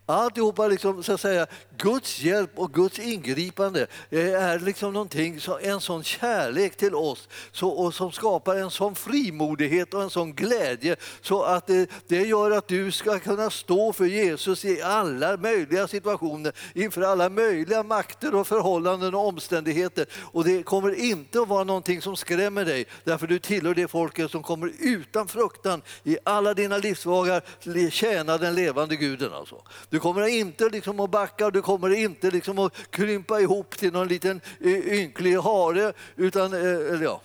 Alltihopa, 0.10 0.68
liksom, 0.68 1.04
så 1.04 1.14
att 1.14 1.22
säga, 1.22 1.48
Guds 1.78 2.20
hjälp 2.20 2.52
och 2.56 2.74
Guds 2.74 3.00
ingripande 3.00 3.88
eh, 4.10 4.44
är 4.44 4.60
liksom 4.60 4.94
någonting, 4.94 5.40
en 5.62 5.82
sån 5.82 6.04
kärlek 6.04 6.78
till 6.78 6.96
oss 6.96 7.28
så, 7.52 7.70
och 7.70 7.94
som 7.94 8.12
skapar 8.12 8.56
en 8.56 8.72
sån 8.72 8.96
frimodighet 8.96 9.94
och 9.94 10.02
en 10.02 10.10
sån 10.10 10.34
glädje 10.34 10.96
så 11.22 11.44
att 11.44 11.68
det, 11.68 11.90
det 12.08 12.22
gör 12.22 12.52
att 12.52 12.68
du 12.68 12.92
ska 12.92 13.20
kunna 13.20 13.50
stå 13.50 13.94
för 13.94 14.06
Jesus 14.06 14.66
i 14.66 14.82
alla 14.82 15.38
möjliga 15.38 15.88
situationer, 15.88 16.54
inför 16.74 17.02
alla 17.02 17.30
möjliga 17.30 17.84
makter 17.84 18.36
och 18.36 18.48
förhållanden 18.48 19.16
och 19.16 19.28
omständigheter. 19.28 20.06
Och 20.22 20.44
det 20.44 20.64
kommer 20.64 20.96
inte 20.96 21.42
att 21.42 21.48
vara 21.48 21.64
någonting 21.64 22.02
som 22.02 22.16
skrämmer 22.16 22.66
dig, 22.66 22.86
därför 23.04 23.28
du 23.28 23.40
tillhör 23.40 23.74
det 23.74 23.88
folket 23.88 24.32
som 24.32 24.44
kommer 24.44 24.72
utan 24.80 25.28
fruktan 25.28 25.82
i 26.04 26.18
alla 26.24 26.54
dina 26.54 26.78
livsvagar 26.78 27.42
tjäna 27.90 28.38
den 28.38 28.56
levande 28.56 28.96
guden. 28.96 29.34
Alltså. 29.34 29.64
Du 29.90 29.97
du 29.98 30.02
kommer 30.02 30.28
inte 30.28 30.70
liksom 30.70 31.00
att 31.00 31.12
backa, 31.12 31.52
du 31.52 31.62
kommer 31.62 31.90
inte 31.90 32.32
liksom 32.32 32.60
att 32.60 32.74
krympa 32.90 33.40
ihop 33.40 33.78
till 33.78 33.94
någon 33.94 34.08
liten 34.08 34.42
eh, 34.62 35.00
ynklig 35.00 35.36
hare, 35.36 35.94
utan, 36.16 36.54
eh, 36.54 36.60
eller, 36.60 37.04
ja, 37.04 37.22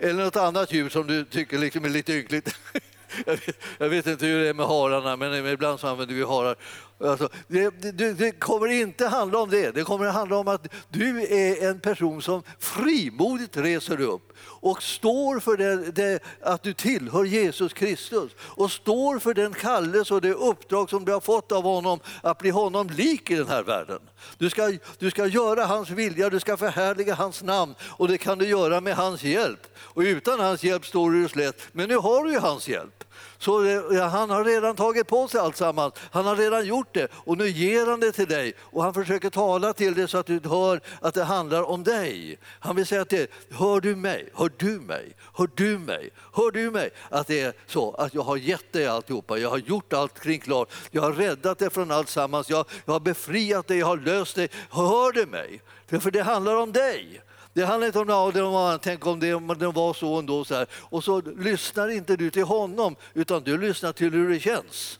eller 0.00 0.24
något 0.24 0.36
annat 0.36 0.72
djur 0.72 0.88
som 0.88 1.06
du 1.06 1.24
tycker 1.24 1.58
liksom 1.58 1.84
är 1.84 1.88
lite 1.88 2.12
ynkligt. 2.12 2.56
Jag 3.26 3.32
vet, 3.32 3.56
jag 3.78 3.88
vet 3.88 4.06
inte 4.06 4.26
hur 4.26 4.42
det 4.42 4.48
är 4.48 4.54
med 4.54 4.66
hararna, 4.66 5.16
men 5.16 5.46
ibland 5.46 5.80
så 5.80 5.88
använder 5.88 6.14
vi 6.14 6.24
harar. 6.24 6.56
Alltså, 7.00 7.28
det, 7.48 7.70
det, 7.70 8.12
det, 8.12 8.32
kommer 8.32 8.68
inte 8.68 9.06
handla 9.06 9.38
om 9.38 9.50
det. 9.50 9.70
Det 9.70 9.84
kommer 9.84 10.06
att 10.06 10.14
handla 10.14 10.36
om 10.36 10.48
att 10.48 10.66
du 10.88 11.22
är 11.22 11.68
en 11.68 11.80
person 11.80 12.22
som 12.22 12.42
frimodigt 12.58 13.56
reser 13.56 14.00
upp 14.00 14.32
och 14.40 14.82
står 14.82 15.40
för 15.40 15.56
det, 15.56 15.90
det, 15.90 16.22
att 16.40 16.62
du 16.62 16.72
tillhör 16.72 17.24
Jesus 17.24 17.72
Kristus 17.72 18.32
och 18.38 18.70
står 18.70 19.18
för 19.18 19.34
den 19.34 19.52
kallelse 19.52 20.14
och 20.14 20.20
det 20.20 20.32
uppdrag 20.32 20.90
som 20.90 21.04
du 21.04 21.12
har 21.12 21.20
fått 21.20 21.52
av 21.52 21.62
honom 21.62 22.00
att 22.22 22.38
bli 22.38 22.50
honom 22.50 22.88
lik 22.88 23.30
i 23.30 23.34
den 23.34 23.48
här 23.48 23.62
världen. 23.62 24.00
Du 24.38 24.50
ska, 24.50 24.72
du 24.98 25.10
ska 25.10 25.26
göra 25.26 25.64
hans 25.64 25.90
vilja, 25.90 26.30
du 26.30 26.40
ska 26.40 26.56
förhärliga 26.56 27.14
hans 27.14 27.42
namn 27.42 27.74
och 27.82 28.08
det 28.08 28.18
kan 28.18 28.38
du 28.38 28.48
göra 28.48 28.80
med 28.80 28.96
hans 28.96 29.22
hjälp. 29.22 29.66
Och 29.78 30.00
utan 30.00 30.40
hans 30.40 30.64
hjälp 30.64 30.86
står 30.86 31.10
du 31.10 31.28
slätt, 31.28 31.62
men 31.72 31.88
nu 31.88 31.96
har 31.96 32.24
du 32.24 32.32
ju 32.32 32.38
hans 32.38 32.68
hjälp. 32.68 33.04
Så 33.38 33.82
ja, 33.92 34.04
han 34.04 34.30
har 34.30 34.44
redan 34.44 34.76
tagit 34.76 35.06
på 35.06 35.28
sig 35.28 35.40
allt 35.40 35.56
sammans. 35.56 35.94
Han 36.10 36.26
har 36.26 36.36
redan 36.36 36.66
gjort 36.66 36.94
det 36.94 37.08
och 37.12 37.38
nu 37.38 37.48
ger 37.48 37.86
han 37.86 38.00
det 38.00 38.12
till 38.12 38.26
dig 38.28 38.54
och 38.60 38.82
han 38.82 38.94
försöker 38.94 39.30
tala 39.30 39.72
till 39.72 39.94
dig 39.94 40.08
så 40.08 40.18
att 40.18 40.26
du 40.26 40.40
hör 40.44 40.80
att 41.00 41.14
det 41.14 41.24
handlar 41.24 41.62
om 41.62 41.84
dig. 41.84 42.38
Han 42.60 42.76
vill 42.76 42.86
säga 42.86 43.04
till 43.04 43.18
dig, 43.18 43.28
hör 43.50 43.80
du 43.80 43.96
mig, 43.96 44.28
hör 44.34 44.50
du 44.56 44.80
mig, 44.80 45.14
hör 45.34 45.50
du 45.54 45.78
mig, 45.78 46.10
hör 46.32 46.50
du 46.50 46.70
mig? 46.70 46.90
Att 47.08 47.26
det 47.26 47.40
är 47.40 47.52
så 47.66 47.92
att 47.92 48.14
jag 48.14 48.22
har 48.22 48.36
gett 48.36 48.72
dig 48.72 48.86
alltihopa, 48.86 49.38
jag 49.38 49.50
har 49.50 49.58
gjort 49.58 49.92
allt 49.92 50.20
kring 50.20 50.40
klart, 50.40 50.72
jag 50.90 51.02
har 51.02 51.12
räddat 51.12 51.58
dig 51.58 51.70
från 51.70 51.90
allt 51.90 52.08
sammans, 52.08 52.50
jag, 52.50 52.66
jag 52.84 52.92
har 52.92 53.00
befriat 53.00 53.66
dig, 53.66 53.78
jag 53.78 53.86
har 53.86 53.96
löst 53.96 54.36
dig. 54.36 54.48
Hör 54.70 55.12
du 55.12 55.26
mig? 55.26 55.62
För 56.00 56.10
det 56.10 56.22
handlar 56.22 56.56
om 56.56 56.72
dig. 56.72 57.22
Det 57.56 57.64
handlar 57.64 57.86
inte 57.86 57.98
om 57.98 58.08
ja, 58.08 58.30
det 58.34 58.42
var, 58.42 58.78
tänk 58.78 59.06
om 59.06 59.20
det, 59.20 59.34
om 59.34 59.56
det 59.58 59.66
var 59.66 59.94
så 59.94 60.18
ändå. 60.18 60.44
Så 60.44 60.54
här. 60.54 60.66
Och 60.72 61.04
så 61.04 61.20
lyssnar 61.20 61.88
inte 61.88 62.16
du 62.16 62.30
till 62.30 62.42
honom, 62.42 62.96
utan 63.14 63.42
du 63.42 63.58
lyssnar 63.58 63.92
till 63.92 64.12
hur 64.12 64.30
det 64.30 64.40
känns. 64.40 64.98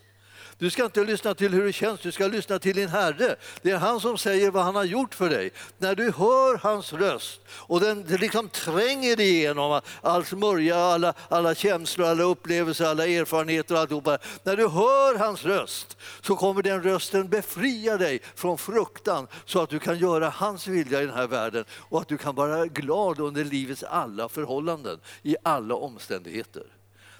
Du 0.59 0.69
ska 0.69 0.85
inte 0.85 1.03
lyssna 1.03 1.33
till 1.33 1.53
hur 1.53 1.65
det 1.65 1.73
känns, 1.73 2.01
du 2.01 2.11
ska 2.11 2.27
lyssna 2.27 2.59
till 2.59 2.75
din 2.75 2.89
Herre. 2.89 3.35
Det 3.61 3.71
är 3.71 3.77
han 3.77 3.99
som 3.99 4.17
säger 4.17 4.51
vad 4.51 4.63
han 4.63 4.75
har 4.75 4.83
gjort 4.83 5.15
för 5.15 5.29
dig. 5.29 5.51
När 5.77 5.95
du 5.95 6.11
hör 6.11 6.57
hans 6.57 6.93
röst 6.93 7.41
och 7.49 7.79
den 7.79 8.03
liksom 8.03 8.49
tränger 8.49 9.19
igenom 9.19 9.81
all 10.01 10.25
smörja, 10.25 10.77
alla, 10.77 11.13
alla 11.29 11.55
känslor, 11.55 12.07
alla 12.07 12.23
upplevelser, 12.23 12.85
alla 12.85 13.07
erfarenheter 13.07 13.75
och 13.75 13.81
alltihopa. 13.81 14.17
När 14.43 14.57
du 14.57 14.67
hör 14.67 15.15
hans 15.15 15.45
röst 15.45 15.97
så 16.21 16.35
kommer 16.35 16.61
den 16.61 16.83
rösten 16.83 17.29
befria 17.29 17.97
dig 17.97 18.21
från 18.35 18.57
fruktan 18.57 19.27
så 19.45 19.61
att 19.61 19.69
du 19.69 19.79
kan 19.79 19.99
göra 19.99 20.29
hans 20.29 20.67
vilja 20.67 21.01
i 21.01 21.05
den 21.05 21.15
här 21.15 21.27
världen 21.27 21.65
och 21.71 22.01
att 22.01 22.07
du 22.07 22.17
kan 22.17 22.35
vara 22.35 22.65
glad 22.65 23.19
under 23.19 23.43
livets 23.43 23.83
alla 23.83 24.29
förhållanden, 24.29 24.99
i 25.23 25.35
alla 25.43 25.75
omständigheter. 25.75 26.76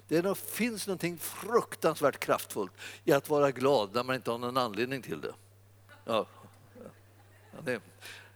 Det 0.08 0.38
finns 0.38 0.86
något 0.86 1.20
fruktansvärt 1.20 2.18
kraftfullt 2.18 2.72
i 3.04 3.12
att 3.12 3.28
vara 3.28 3.50
glad 3.50 3.94
när 3.94 4.02
man 4.02 4.16
inte 4.16 4.30
har 4.30 4.38
någon 4.38 4.56
anledning 4.56 5.02
till 5.02 5.20
det. 5.20 5.34
Ja. 6.04 6.26
Ja, 7.52 7.58
det. 7.64 7.80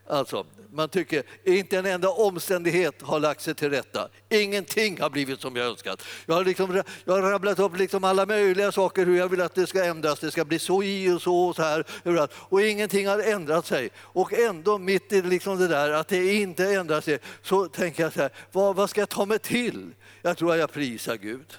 Alltså, 0.06 0.46
man 0.72 0.88
tycker 0.88 1.22
inte 1.44 1.78
en 1.78 1.86
enda 1.86 2.10
omständighet 2.10 3.02
har 3.02 3.20
lagt 3.20 3.40
sig 3.40 3.54
till 3.54 3.70
rätta. 3.70 4.08
Ingenting 4.28 5.00
har 5.00 5.10
blivit 5.10 5.40
som 5.40 5.56
jag 5.56 5.66
önskat. 5.66 6.02
Jag 6.26 6.34
har, 6.34 6.44
liksom, 6.44 6.82
jag 7.04 7.12
har 7.12 7.30
rabblat 7.30 7.58
upp 7.58 7.76
liksom 7.78 8.04
alla 8.04 8.26
möjliga 8.26 8.72
saker 8.72 9.06
hur 9.06 9.18
jag 9.18 9.28
vill 9.28 9.40
att 9.40 9.54
det 9.54 9.66
ska 9.66 9.84
ändras. 9.84 10.20
Det 10.20 10.30
ska 10.30 10.44
bli 10.44 10.58
så 10.58 10.82
i 10.82 11.10
och 11.10 11.22
så 11.22 11.36
och 11.36 11.56
så 11.56 11.62
här. 11.62 11.84
Och 12.32 12.62
ingenting 12.62 13.08
har 13.08 13.18
ändrat 13.18 13.66
sig. 13.66 13.90
Och 13.96 14.32
ändå 14.32 14.78
mitt 14.78 15.12
i 15.12 15.22
liksom 15.22 15.58
det 15.58 15.68
där 15.68 15.90
att 15.90 16.08
det 16.08 16.34
inte 16.34 16.64
ändrar 16.64 17.00
sig 17.00 17.18
så 17.42 17.68
tänker 17.68 18.02
jag 18.02 18.12
så 18.12 18.20
här, 18.20 18.30
vad, 18.52 18.76
vad 18.76 18.90
ska 18.90 19.00
jag 19.00 19.08
ta 19.08 19.26
mig 19.26 19.38
till? 19.38 19.90
Jag 20.22 20.38
tror 20.38 20.52
att 20.52 20.58
jag 20.58 20.72
prisar 20.72 21.16
Gud. 21.16 21.58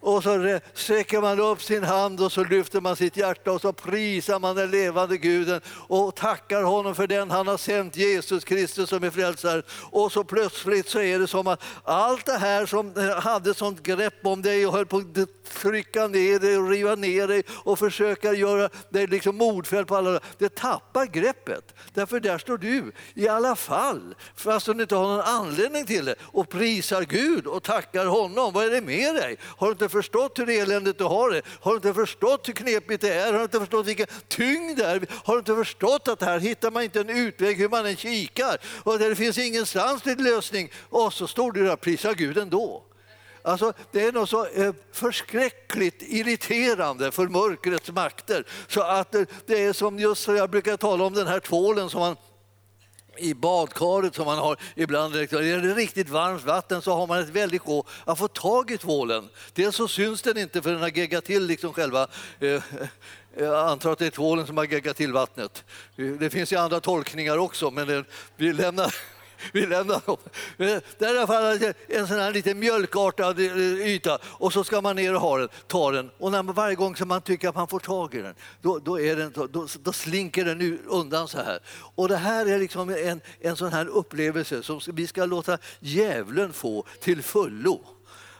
Och 0.00 0.22
så 0.22 0.60
sträcker 0.74 1.20
man 1.20 1.40
upp 1.40 1.62
sin 1.62 1.84
hand 1.84 2.20
och 2.20 2.32
så 2.32 2.44
lyfter 2.44 2.80
man 2.80 2.96
sitt 2.96 3.16
hjärta 3.16 3.52
och 3.52 3.60
så 3.60 3.72
prisar 3.72 4.38
man 4.38 4.56
den 4.56 4.70
levande 4.70 5.16
guden 5.16 5.60
och 5.88 6.16
tackar 6.16 6.62
honom 6.62 6.94
för 6.94 7.06
den 7.06 7.30
han 7.30 7.46
har 7.46 7.56
sänt, 7.56 7.96
Jesus 7.96 8.44
Kristus 8.44 8.90
som 8.90 9.04
är 9.04 9.10
frälsaren. 9.10 9.62
Och 9.90 10.12
så 10.12 10.24
plötsligt 10.24 10.88
så 10.88 11.00
är 11.00 11.18
det 11.18 11.26
som 11.26 11.46
att 11.46 11.62
allt 11.84 12.26
det 12.26 12.38
här 12.38 12.66
som 12.66 12.96
eh, 12.96 13.20
hade 13.20 13.54
sånt 13.54 13.82
grepp 13.82 14.26
om 14.26 14.42
dig 14.42 14.66
och 14.66 14.72
höll 14.72 14.86
på 14.86 14.96
att 14.96 15.44
trycka 15.44 16.06
ner 16.06 16.38
dig 16.38 16.58
och 16.58 16.68
riva 16.68 16.94
ner 16.94 17.28
dig 17.28 17.42
och 17.48 17.78
försöka 17.78 18.32
göra 18.32 18.68
dig 18.88 19.06
liksom 19.06 19.36
mordfälld 19.36 19.86
på 19.86 19.96
alla, 19.96 20.20
det 20.38 20.54
tappar 20.54 21.06
greppet. 21.06 21.74
Därför 21.94 22.20
där 22.20 22.38
står 22.38 22.58
du 22.58 22.92
i 23.14 23.28
alla 23.28 23.56
fall, 23.56 24.14
fast 24.36 24.66
du 24.66 24.72
inte 24.72 24.94
har 24.94 25.08
någon 25.08 25.20
anledning 25.20 25.86
till 25.86 26.04
det, 26.04 26.14
och 26.20 26.48
prisar 26.48 27.02
Gud 27.02 27.46
och 27.46 27.62
tackar 27.62 28.06
honom. 28.06 28.52
Vad 28.52 28.64
är 28.64 28.70
det 28.70 28.80
med 28.80 29.14
dig? 29.14 29.36
Har 29.42 29.66
du 29.66 29.72
inte 29.72 29.88
förstått 29.90 30.38
hur 30.38 30.50
eländigt 30.50 30.98
du 30.98 31.04
har 31.04 31.30
det? 31.30 31.42
Har 31.60 31.70
du 31.70 31.76
inte 31.76 31.94
förstått 31.94 32.48
hur 32.48 32.52
knepigt 32.52 33.00
det 33.00 33.14
är? 33.14 33.32
Har 33.32 33.38
du 33.38 33.44
inte 33.44 33.60
förstått 33.60 33.86
vilken 33.86 34.06
tyngd 34.28 34.78
det 34.78 34.84
är? 34.84 35.06
Har 35.24 35.34
du 35.34 35.38
inte 35.38 35.54
förstått 35.54 36.08
att 36.08 36.22
här 36.22 36.40
hittar 36.40 36.70
man 36.70 36.82
inte 36.82 37.00
en 37.00 37.10
utväg 37.10 37.56
hur 37.56 37.68
man 37.68 37.86
än 37.86 37.96
kikar? 37.96 38.58
Och 38.82 38.98
det 38.98 39.16
finns 39.16 39.38
ingenstans 39.38 40.02
till 40.02 40.22
lösning. 40.22 40.72
Och 40.88 41.12
så 41.12 41.26
står 41.26 41.52
du 41.52 41.64
där 41.64 41.72
och 41.72 41.80
prisar 41.80 42.14
Gud 42.14 42.38
ändå. 42.38 42.82
Alltså, 43.42 43.72
det 43.90 44.04
är 44.04 44.12
något 44.12 44.28
så 44.28 44.46
eh, 44.46 44.74
förskräckligt 44.92 46.02
irriterande 46.02 47.12
för 47.12 47.28
mörkrets 47.28 47.90
makter. 47.90 48.44
Så 48.68 48.82
att 48.82 49.14
eh, 49.14 49.22
det 49.46 49.64
är 49.64 49.72
som 49.72 49.98
just 49.98 50.28
jag 50.28 50.50
brukar 50.50 50.76
tala 50.76 51.04
om 51.04 51.14
den 51.14 51.26
här 51.26 51.40
tvålen 51.40 51.90
som 51.90 52.00
man 52.00 52.16
i 53.16 53.34
badkaret 53.34 54.14
som 54.14 54.24
man 54.24 54.38
har 54.38 54.56
ibland. 54.74 55.16
Är 55.16 55.62
det 55.62 55.74
riktigt 55.74 56.08
varmt 56.08 56.44
vatten 56.44 56.82
så 56.82 56.94
har 56.94 57.06
man 57.06 57.18
ett 57.18 57.28
väldigt 57.28 57.62
sjå 57.62 57.84
att 58.04 58.18
få 58.18 58.28
tag 58.28 58.70
i 58.70 58.78
tvålen. 58.78 59.28
Dels 59.52 59.76
så 59.76 59.88
syns 59.88 60.22
den 60.22 60.38
inte 60.38 60.62
för 60.62 60.70
den 60.70 60.80
har 60.80 60.88
geggat 60.88 61.24
till 61.24 61.46
liksom 61.46 61.72
själva 61.72 62.06
eh, 62.40 62.48
eh, 62.50 62.60
jag 63.38 63.68
antar 63.68 63.92
att 63.92 63.98
det 63.98 64.06
är 64.06 64.10
tvålen 64.10 64.46
som 64.46 64.56
har 64.56 64.64
geggat 64.64 64.96
till 64.96 65.12
vattnet. 65.12 65.64
Det 65.96 66.30
finns 66.30 66.52
ju 66.52 66.56
andra 66.56 66.80
tolkningar 66.80 67.38
också, 67.38 67.70
men 67.70 68.04
vi 68.36 68.52
lämnar 68.52 68.94
vi 69.52 69.66
lämnar 69.66 70.00
dem. 70.06 70.16
Det 70.56 70.64
är 70.98 71.14
i 71.14 71.18
alla 71.18 71.26
fall 71.26 71.72
en 71.88 72.08
sån 72.08 72.18
här 72.18 72.32
lite 72.32 72.54
mjölkartad 72.54 73.38
eh, 73.38 73.86
yta 73.86 74.18
och 74.24 74.52
så 74.52 74.64
ska 74.64 74.80
man 74.80 74.96
ner 74.96 75.14
och 75.14 75.20
ha 75.20 75.38
den, 75.38 75.48
ta 75.66 75.90
den. 75.90 76.10
Och 76.18 76.32
när 76.32 76.42
man, 76.42 76.54
varje 76.54 76.74
gång 76.74 76.96
som 76.96 77.08
man 77.08 77.22
tycker 77.22 77.48
att 77.48 77.54
man 77.54 77.68
får 77.68 77.80
tag 77.80 78.14
i 78.14 78.22
den, 78.22 78.34
då, 78.62 78.78
då, 78.78 79.00
är 79.00 79.16
den, 79.16 79.32
då, 79.34 79.66
då 79.82 79.92
slinker 79.92 80.44
den 80.44 80.78
undan 80.86 81.28
så 81.28 81.38
här. 81.38 81.58
Och 81.94 82.08
det 82.08 82.16
här 82.16 82.46
är 82.46 82.58
liksom 82.58 82.90
en, 82.90 83.20
en 83.40 83.56
sån 83.56 83.72
här 83.72 83.86
upplevelse 83.86 84.62
som 84.62 84.80
vi 84.86 85.06
ska 85.06 85.24
låta 85.24 85.58
djävulen 85.80 86.52
få 86.52 86.86
till 87.00 87.22
fullo. 87.22 87.80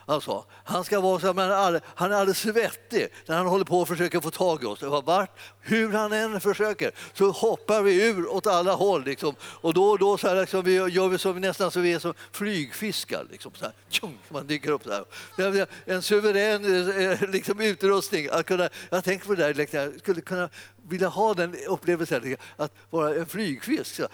Alltså, 0.05 0.45
han 0.63 0.83
ska 0.83 0.99
vara 0.99 1.19
så 1.19 1.27
han 1.27 1.39
är, 1.39 1.81
han 1.95 2.11
är 2.11 2.15
alldeles 2.15 2.39
svettig 2.39 3.07
när 3.25 3.37
han 3.37 3.47
håller 3.47 3.65
på 3.65 3.79
och 3.79 3.87
försöker 3.87 4.19
få 4.19 4.31
tag 4.31 4.63
i 4.63 4.65
oss. 4.65 4.81
Vart, 4.81 5.39
hur 5.61 5.89
han 5.89 6.13
än 6.13 6.41
försöker 6.41 6.91
så 7.13 7.31
hoppar 7.31 7.81
vi 7.81 8.07
ur 8.07 8.27
åt 8.27 8.47
alla 8.47 8.73
håll. 8.73 9.03
Liksom. 9.03 9.35
Och 9.41 9.73
då 9.73 9.89
och 9.89 9.99
då 9.99 10.17
så 10.17 10.27
här, 10.27 10.41
liksom, 10.41 10.63
vi 10.63 10.73
gör 10.73 11.07
vi 11.07 11.17
som, 11.17 11.41
nästan 11.41 11.71
så 11.71 11.79
vi 11.79 11.93
är 11.93 11.99
som 11.99 12.13
flygfiskar. 12.31 13.25
Liksom, 13.31 13.51
så 13.55 13.65
här, 13.65 13.73
tjung, 13.89 14.17
man 14.29 14.47
dyker 14.47 14.71
upp 14.71 14.83
så 14.83 14.91
här. 14.91 15.67
En 15.85 16.01
suverän 16.01 16.65
eh, 17.11 17.29
liksom, 17.29 17.61
utrustning. 17.61 18.27
Att 18.31 18.45
kunna, 18.45 18.69
jag 18.89 19.03
tänker 19.03 19.25
på 19.25 19.35
det 19.35 19.43
där, 19.43 19.53
liksom, 19.53 19.79
jag 19.79 19.99
skulle 19.99 20.21
kunna 20.21 20.49
vilja 20.89 21.07
ha 21.07 21.33
den 21.33 21.55
upplevelsen 21.67 22.37
att 22.57 22.73
vara 22.89 23.15
en 23.15 23.25
flygfisk. 23.25 23.95
Så, 23.95 24.07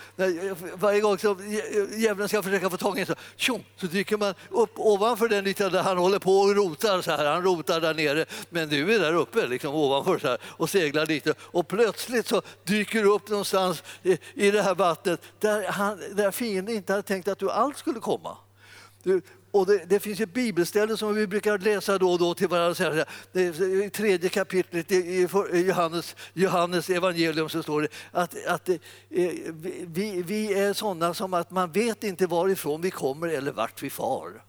varje 0.73 1.01
gång 1.01 1.17
som 1.17 1.51
djävulen 1.97 2.29
ska 2.29 2.43
försöka 2.43 2.69
få 2.69 2.77
tag 2.77 2.97
i 2.97 3.01
en 3.01 3.07
så, 3.07 3.15
tjong, 3.35 3.65
så 3.75 3.85
dyker 3.85 4.17
man 4.17 4.33
upp 4.49 4.71
ovanför 4.75 5.29
den 5.29 5.47
ytan 5.47 5.71
där 5.71 5.83
han 5.83 5.97
håller 5.97 6.19
på 6.19 6.39
och 6.39 6.55
rotar. 6.55 7.01
Så 7.01 7.11
här. 7.11 7.25
Han 7.25 7.43
rotar 7.43 7.81
där 7.81 7.93
nere, 7.93 8.25
men 8.49 8.69
du 8.69 8.95
är 8.95 8.99
där 8.99 9.13
uppe 9.13 9.47
liksom, 9.47 9.75
ovanför 9.75 10.19
så 10.19 10.27
här, 10.27 10.37
och 10.43 10.69
seglar 10.69 11.05
lite. 11.05 11.33
Och 11.39 11.67
plötsligt 11.67 12.27
så 12.27 12.41
dyker 12.63 13.03
du 13.03 13.09
upp 13.09 13.29
någonstans 13.29 13.83
i, 14.03 14.17
i 14.33 14.51
det 14.51 14.61
här 14.61 14.75
vattnet 14.75 15.21
där, 15.39 15.67
han, 15.67 16.01
där 16.11 16.31
fienden 16.31 16.75
inte 16.75 16.93
hade 16.93 17.03
tänkt 17.03 17.27
att 17.27 17.39
du 17.39 17.51
alls 17.51 17.77
skulle 17.77 17.99
komma. 17.99 18.37
Du, 19.03 19.21
och 19.57 19.65
det, 19.65 19.85
det, 19.85 19.99
finns 19.99 20.19
ett 20.19 20.33
bibelställe 20.33 20.97
som 20.97 21.15
vi 21.15 21.27
brukar 21.27 21.57
läsa 21.57 21.97
då 21.97 22.11
och 22.11 22.19
då 22.19 22.33
till 22.33 22.47
varandra. 22.47 23.05
I 23.33 23.89
tredje 23.89 24.29
kapitlet 24.29 24.91
i 24.91 25.27
Johannes, 25.53 26.15
Johannes 26.33 26.89
evangelium 26.89 27.49
så 27.49 27.63
står 27.63 27.81
det 27.81 27.87
att, 28.11 28.45
att 28.45 28.69
eh, 28.69 28.77
vi, 29.87 30.23
vi 30.25 30.53
är 30.53 30.73
sådana 30.73 31.13
som 31.13 31.33
att 31.33 31.51
man 31.51 31.71
vet 31.71 32.03
inte 32.03 32.27
varifrån 32.27 32.81
vi 32.81 32.91
kommer 32.91 33.27
eller 33.27 33.51
vart 33.51 33.83
vi 33.83 33.89
far. 33.89 34.43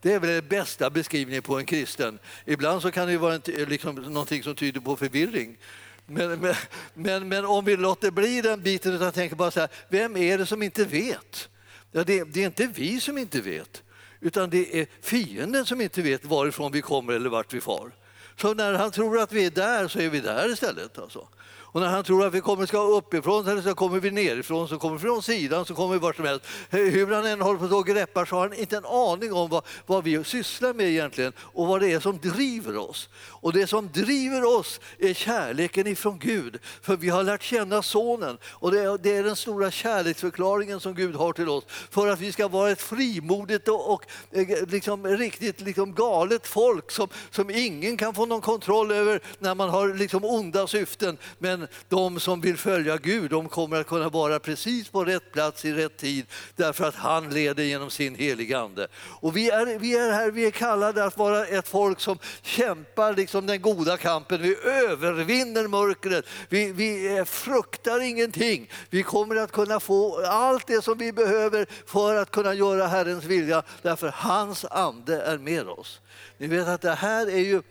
Det 0.00 0.12
är 0.12 0.20
väl 0.20 0.30
den 0.30 0.48
bästa 0.48 0.90
beskrivningen 0.90 1.42
på 1.42 1.58
en 1.58 1.66
kristen. 1.66 2.18
Ibland 2.44 2.82
så 2.82 2.90
kan 2.90 3.08
det 3.08 3.18
vara 3.18 3.34
en, 3.34 3.40
liksom, 3.68 3.94
någonting 3.94 4.42
som 4.42 4.54
tyder 4.54 4.80
på 4.80 4.96
förvirring. 4.96 5.58
Men, 6.06 6.40
men, 6.40 6.54
men, 6.94 7.28
men, 7.28 7.44
om 7.44 7.64
vi 7.64 7.76
låter 7.76 8.10
bli 8.10 8.40
den 8.40 8.62
biten 8.62 8.92
utan 8.92 9.12
tänker 9.12 9.36
bara 9.36 9.50
så 9.50 9.60
här, 9.60 9.68
vem 9.88 10.16
är 10.16 10.38
det 10.38 10.46
som 10.46 10.62
inte 10.62 10.84
vet? 10.84 11.48
Ja, 11.92 12.04
det, 12.04 12.24
det 12.24 12.42
är 12.42 12.46
inte 12.46 12.66
vi 12.66 13.00
som 13.00 13.18
inte 13.18 13.40
vet 13.40 13.82
utan 14.20 14.50
det 14.50 14.80
är 14.80 14.86
fienden 15.00 15.66
som 15.66 15.80
inte 15.80 16.02
vet 16.02 16.24
varifrån 16.24 16.72
vi 16.72 16.82
kommer 16.82 17.12
eller 17.12 17.30
vart 17.30 17.54
vi 17.54 17.60
far. 17.60 17.92
Så 18.40 18.54
när 18.54 18.74
han 18.74 18.90
tror 18.90 19.18
att 19.18 19.32
vi 19.32 19.46
är 19.46 19.50
där 19.50 19.88
så 19.88 20.00
är 20.00 20.08
vi 20.08 20.20
där 20.20 20.52
istället. 20.52 20.98
Alltså. 20.98 21.28
Och 21.76 21.82
när 21.82 21.88
han 21.88 22.04
tror 22.04 22.26
att 22.26 22.34
vi 22.34 22.40
kommer 22.40 22.66
ska 22.66 22.78
uppifrån 22.78 23.48
eller 23.48 23.62
så 23.62 23.74
kommer 23.74 24.00
vi 24.00 24.10
nerifrån, 24.10 24.68
så 24.68 24.78
kommer 24.78 24.96
vi 24.96 25.00
från 25.00 25.22
sidan, 25.22 25.64
så 25.64 25.74
kommer 25.74 25.94
vi 25.94 25.98
vart 25.98 26.16
som 26.16 26.24
helst. 26.24 26.46
Hur 26.70 27.14
han 27.14 27.26
än 27.26 27.40
håller 27.40 27.68
på 27.68 27.76
och 27.76 27.86
greppar 27.86 28.24
så 28.24 28.36
har 28.36 28.48
han 28.48 28.58
inte 28.58 28.76
en 28.76 28.84
aning 28.84 29.32
om 29.32 29.48
vad, 29.48 29.64
vad 29.86 30.04
vi 30.04 30.24
sysslar 30.24 30.74
med 30.74 30.86
egentligen 30.86 31.32
och 31.38 31.66
vad 31.66 31.80
det 31.80 31.92
är 31.92 32.00
som 32.00 32.18
driver 32.18 32.76
oss. 32.76 33.08
Och 33.18 33.52
det 33.52 33.66
som 33.66 33.90
driver 33.92 34.58
oss 34.58 34.80
är 34.98 35.14
kärleken 35.14 35.86
ifrån 35.86 36.18
Gud, 36.18 36.58
för 36.82 36.96
vi 36.96 37.08
har 37.08 37.22
lärt 37.22 37.42
känna 37.42 37.82
Sonen. 37.82 38.38
Och 38.44 38.72
det 38.72 38.80
är, 38.80 38.98
det 38.98 39.16
är 39.16 39.22
den 39.22 39.36
stora 39.36 39.70
kärleksförklaringen 39.70 40.80
som 40.80 40.94
Gud 40.94 41.14
har 41.14 41.32
till 41.32 41.48
oss, 41.48 41.64
för 41.90 42.08
att 42.08 42.20
vi 42.20 42.32
ska 42.32 42.48
vara 42.48 42.70
ett 42.70 42.82
frimodigt 42.82 43.68
och, 43.68 43.92
och 43.92 44.06
eh, 44.32 44.68
liksom, 44.68 45.06
riktigt 45.06 45.60
liksom 45.60 45.94
galet 45.94 46.46
folk 46.46 46.90
som, 46.90 47.08
som 47.30 47.50
ingen 47.50 47.96
kan 47.96 48.14
få 48.14 48.26
någon 48.26 48.40
kontroll 48.40 48.92
över 48.92 49.20
när 49.38 49.54
man 49.54 49.68
har 49.68 49.94
liksom 49.94 50.24
onda 50.24 50.66
syften. 50.66 51.18
Men 51.38 51.65
de 51.88 52.20
som 52.20 52.40
vill 52.40 52.56
följa 52.56 52.96
Gud, 52.96 53.30
de 53.30 53.48
kommer 53.48 53.80
att 53.80 53.86
kunna 53.86 54.08
vara 54.08 54.38
precis 54.38 54.88
på 54.88 55.04
rätt 55.04 55.32
plats 55.32 55.64
i 55.64 55.72
rätt 55.72 55.96
tid, 55.96 56.26
därför 56.56 56.84
att 56.84 56.94
han 56.94 57.30
leder 57.30 57.62
genom 57.62 57.90
sin 57.90 58.14
heliga 58.14 58.58
Ande. 58.58 58.88
Och 59.20 59.36
vi 59.36 59.50
är, 59.50 59.78
vi 59.78 59.96
är 59.96 60.12
här, 60.12 60.30
vi 60.30 60.46
är 60.46 60.50
kallade 60.50 61.04
att 61.04 61.16
vara 61.16 61.46
ett 61.46 61.68
folk 61.68 62.00
som 62.00 62.18
kämpar 62.42 63.14
liksom 63.14 63.46
den 63.46 63.62
goda 63.62 63.96
kampen. 63.96 64.42
Vi 64.42 64.56
övervinner 64.64 65.68
mörkret, 65.68 66.24
vi, 66.48 66.72
vi 66.72 67.24
fruktar 67.26 68.00
ingenting. 68.00 68.70
Vi 68.90 69.02
kommer 69.02 69.36
att 69.36 69.52
kunna 69.52 69.80
få 69.80 70.26
allt 70.26 70.66
det 70.66 70.84
som 70.84 70.98
vi 70.98 71.12
behöver 71.12 71.66
för 71.86 72.14
att 72.14 72.30
kunna 72.30 72.54
göra 72.54 72.86
Herrens 72.86 73.24
vilja, 73.24 73.62
därför 73.82 74.08
hans 74.08 74.64
ande 74.64 75.22
är 75.22 75.38
med 75.38 75.68
oss. 75.68 76.00
Ni 76.38 76.46
vet 76.46 76.68
att 76.68 76.80
det 76.80 76.94
här 76.94 77.26
är 77.26 77.40
ju 77.40 77.62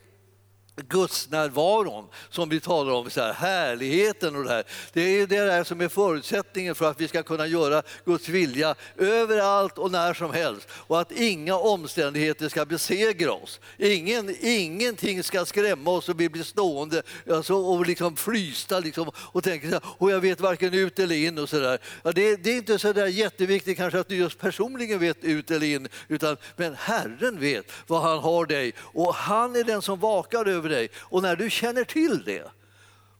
Guds 0.75 1.29
närvaron 1.29 2.05
som 2.29 2.49
vi 2.49 2.59
talar 2.59 2.91
om, 2.93 3.09
så 3.09 3.21
här, 3.21 3.33
härligheten 3.33 4.35
och 4.35 4.43
det 4.43 4.49
här. 4.49 4.63
Det 4.93 5.01
är 5.01 5.27
det 5.27 5.45
där 5.45 5.63
som 5.63 5.81
är 5.81 5.87
förutsättningen 5.87 6.75
för 6.75 6.89
att 6.89 7.01
vi 7.01 7.07
ska 7.07 7.23
kunna 7.23 7.47
göra 7.47 7.83
Guds 8.05 8.29
vilja 8.29 8.75
överallt 8.97 9.77
och 9.77 9.91
när 9.91 10.13
som 10.13 10.33
helst. 10.33 10.67
Och 10.71 11.01
att 11.01 11.11
inga 11.11 11.55
omständigheter 11.55 12.49
ska 12.49 12.65
besegra 12.65 13.31
oss. 13.31 13.59
Ingen, 13.77 14.35
ingenting 14.41 15.23
ska 15.23 15.45
skrämma 15.45 15.91
oss 15.91 16.09
och 16.09 16.19
vi 16.19 16.29
blir 16.29 16.43
stående 16.43 17.03
alltså, 17.31 17.55
och 17.55 17.85
liksom 17.85 18.15
frysta 18.15 18.79
liksom, 18.79 19.11
och 19.17 19.43
tänker 19.43 19.67
så 19.67 19.73
här, 19.73 19.83
och 19.97 20.11
jag 20.11 20.19
vet 20.19 20.39
varken 20.39 20.73
ut 20.73 20.99
eller 20.99 21.15
in 21.15 21.37
och 21.37 21.49
sådär. 21.49 21.79
Ja, 22.03 22.11
det, 22.11 22.35
det, 22.35 22.51
är 22.51 22.55
inte 22.55 22.79
så 22.79 22.93
där 22.93 23.07
jätteviktigt 23.07 23.77
kanske 23.77 23.99
att 23.99 24.07
du 24.07 24.15
just 24.15 24.39
personligen 24.39 24.99
vet 24.99 25.23
ut 25.23 25.51
eller 25.51 25.67
in, 25.67 25.87
utan, 26.07 26.37
men 26.55 26.75
Herren 26.75 27.39
vet 27.39 27.71
vad 27.87 28.01
han 28.01 28.19
har 28.19 28.45
dig 28.45 28.73
och 28.79 29.15
han 29.15 29.55
är 29.55 29.63
den 29.63 29.81
som 29.81 29.99
vakar 29.99 30.45
över 30.45 30.64
över 30.65 30.75
dig. 30.75 30.89
Och 30.95 31.21
när 31.21 31.35
du 31.35 31.49
känner 31.49 31.83
till 31.83 32.23
det, 32.23 32.51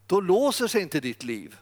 då 0.08 0.22
låser 0.22 0.68
sig 0.68 0.82
inte 0.82 1.00
ditt 1.00 1.24
liv. 1.24 1.56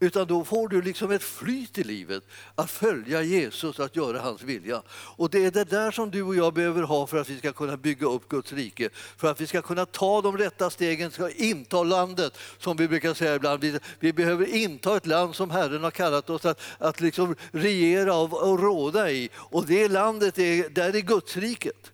Utan 0.00 0.26
då 0.26 0.44
får 0.44 0.68
du 0.68 0.82
liksom 0.82 1.10
ett 1.10 1.22
flyt 1.22 1.78
i 1.78 1.84
livet 1.84 2.22
att 2.54 2.70
följa 2.70 3.22
Jesus, 3.22 3.80
att 3.80 3.96
göra 3.96 4.20
hans 4.20 4.42
vilja. 4.42 4.82
Och 4.88 5.30
det 5.30 5.44
är 5.44 5.50
det 5.50 5.64
där 5.64 5.90
som 5.90 6.10
du 6.10 6.22
och 6.22 6.36
jag 6.36 6.54
behöver 6.54 6.82
ha 6.82 7.06
för 7.06 7.16
att 7.16 7.30
vi 7.30 7.38
ska 7.38 7.52
kunna 7.52 7.76
bygga 7.76 8.06
upp 8.06 8.28
Guds 8.28 8.52
rike. 8.52 8.88
För 8.92 9.30
att 9.30 9.40
vi 9.40 9.46
ska 9.46 9.62
kunna 9.62 9.86
ta 9.86 10.20
de 10.20 10.38
rätta 10.38 10.70
stegen, 10.70 11.10
ska 11.10 11.30
inta 11.30 11.82
landet 11.82 12.38
som 12.58 12.76
vi 12.76 12.88
brukar 12.88 13.14
säga 13.14 13.34
ibland. 13.34 13.60
Vi, 13.60 13.78
vi 14.00 14.12
behöver 14.12 14.46
inta 14.46 14.96
ett 14.96 15.06
land 15.06 15.34
som 15.34 15.50
Herren 15.50 15.84
har 15.84 15.90
kallat 15.90 16.30
oss 16.30 16.44
att, 16.44 16.60
att 16.78 17.00
liksom 17.00 17.36
regera 17.52 18.16
och, 18.16 18.50
och 18.50 18.60
råda 18.60 19.10
i. 19.10 19.30
Och 19.34 19.66
det 19.66 19.88
landet, 19.88 20.38
är, 20.38 20.68
där 20.68 20.96
är 20.96 21.00
Guds 21.00 21.36
riket. 21.36 21.93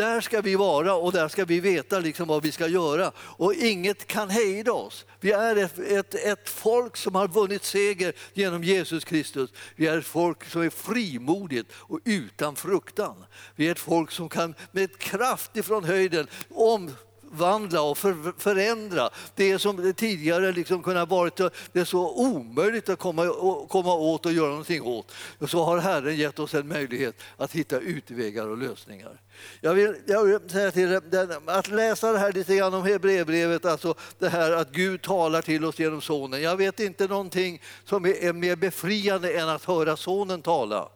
Där 0.00 0.20
ska 0.20 0.40
vi 0.40 0.56
vara 0.56 0.94
och 0.94 1.12
där 1.12 1.28
ska 1.28 1.44
vi 1.44 1.60
veta 1.60 1.98
liksom 1.98 2.28
vad 2.28 2.42
vi 2.42 2.52
ska 2.52 2.66
göra. 2.66 3.12
Och 3.18 3.54
inget 3.54 4.06
kan 4.06 4.30
hejda 4.30 4.72
oss. 4.72 5.04
Vi 5.20 5.32
är 5.32 5.56
ett, 5.56 5.78
ett, 5.78 6.14
ett, 6.14 6.48
folk 6.48 6.96
som 6.96 7.14
har 7.14 7.28
vunnit 7.28 7.64
seger 7.64 8.12
genom 8.34 8.64
Jesus 8.64 9.04
Kristus. 9.04 9.50
Vi 9.76 9.86
är 9.86 9.98
ett 9.98 10.06
folk 10.06 10.44
som 10.44 10.62
är 10.62 10.70
frimodigt 10.70 11.72
och 11.72 12.00
utan 12.04 12.56
fruktan. 12.56 13.24
Vi 13.56 13.66
är 13.66 13.72
ett 13.72 13.78
folk 13.78 14.10
som 14.10 14.28
kan 14.28 14.54
med 14.72 14.98
kraft 14.98 15.56
ifrån 15.56 15.84
höjden 15.84 16.26
om 16.50 16.90
förvandla 17.30 17.82
och 17.82 17.98
för, 17.98 18.40
förändra 18.40 19.10
det 19.34 19.58
som 19.58 19.92
tidigare 19.96 20.52
liksom 20.52 20.82
kunnat 20.82 21.08
varit 21.08 21.40
det 21.72 21.84
så 21.84 22.14
omöjligt 22.14 22.88
att 22.88 22.98
komma, 22.98 23.22
komma 23.68 23.94
åt 23.94 24.26
och 24.26 24.32
göra 24.32 24.48
någonting 24.48 24.82
åt. 24.82 25.12
Och 25.38 25.50
så 25.50 25.64
har 25.64 25.78
Herren 25.78 26.16
gett 26.16 26.38
oss 26.38 26.54
en 26.54 26.68
möjlighet 26.68 27.22
att 27.36 27.52
hitta 27.52 27.80
utvägar 27.80 28.48
och 28.48 28.58
lösningar. 28.58 29.20
Jag 29.60 29.74
vill, 29.74 29.96
jag 30.06 30.24
vill 30.24 30.50
säga 30.50 30.70
till 30.70 30.92
er, 30.92 31.50
att 31.50 31.68
läsa 31.68 32.12
det 32.12 32.18
här 32.18 32.32
lite 32.32 32.56
grann 32.56 32.74
om 32.74 32.82
Hebreerbrevet, 32.82 33.64
alltså 33.64 33.94
det 34.18 34.28
här 34.28 34.52
att 34.52 34.70
Gud 34.70 35.02
talar 35.02 35.42
till 35.42 35.64
oss 35.64 35.78
genom 35.78 36.00
Sonen. 36.00 36.42
Jag 36.42 36.56
vet 36.56 36.80
inte 36.80 37.06
någonting 37.06 37.62
som 37.84 38.06
är 38.06 38.32
mer 38.32 38.56
befriande 38.56 39.32
än 39.32 39.48
att 39.48 39.64
höra 39.64 39.96
Sonen 39.96 40.42
tala. 40.42 40.88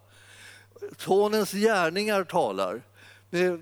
Sonens 0.98 1.52
gärningar 1.52 2.24
talar 2.24 2.82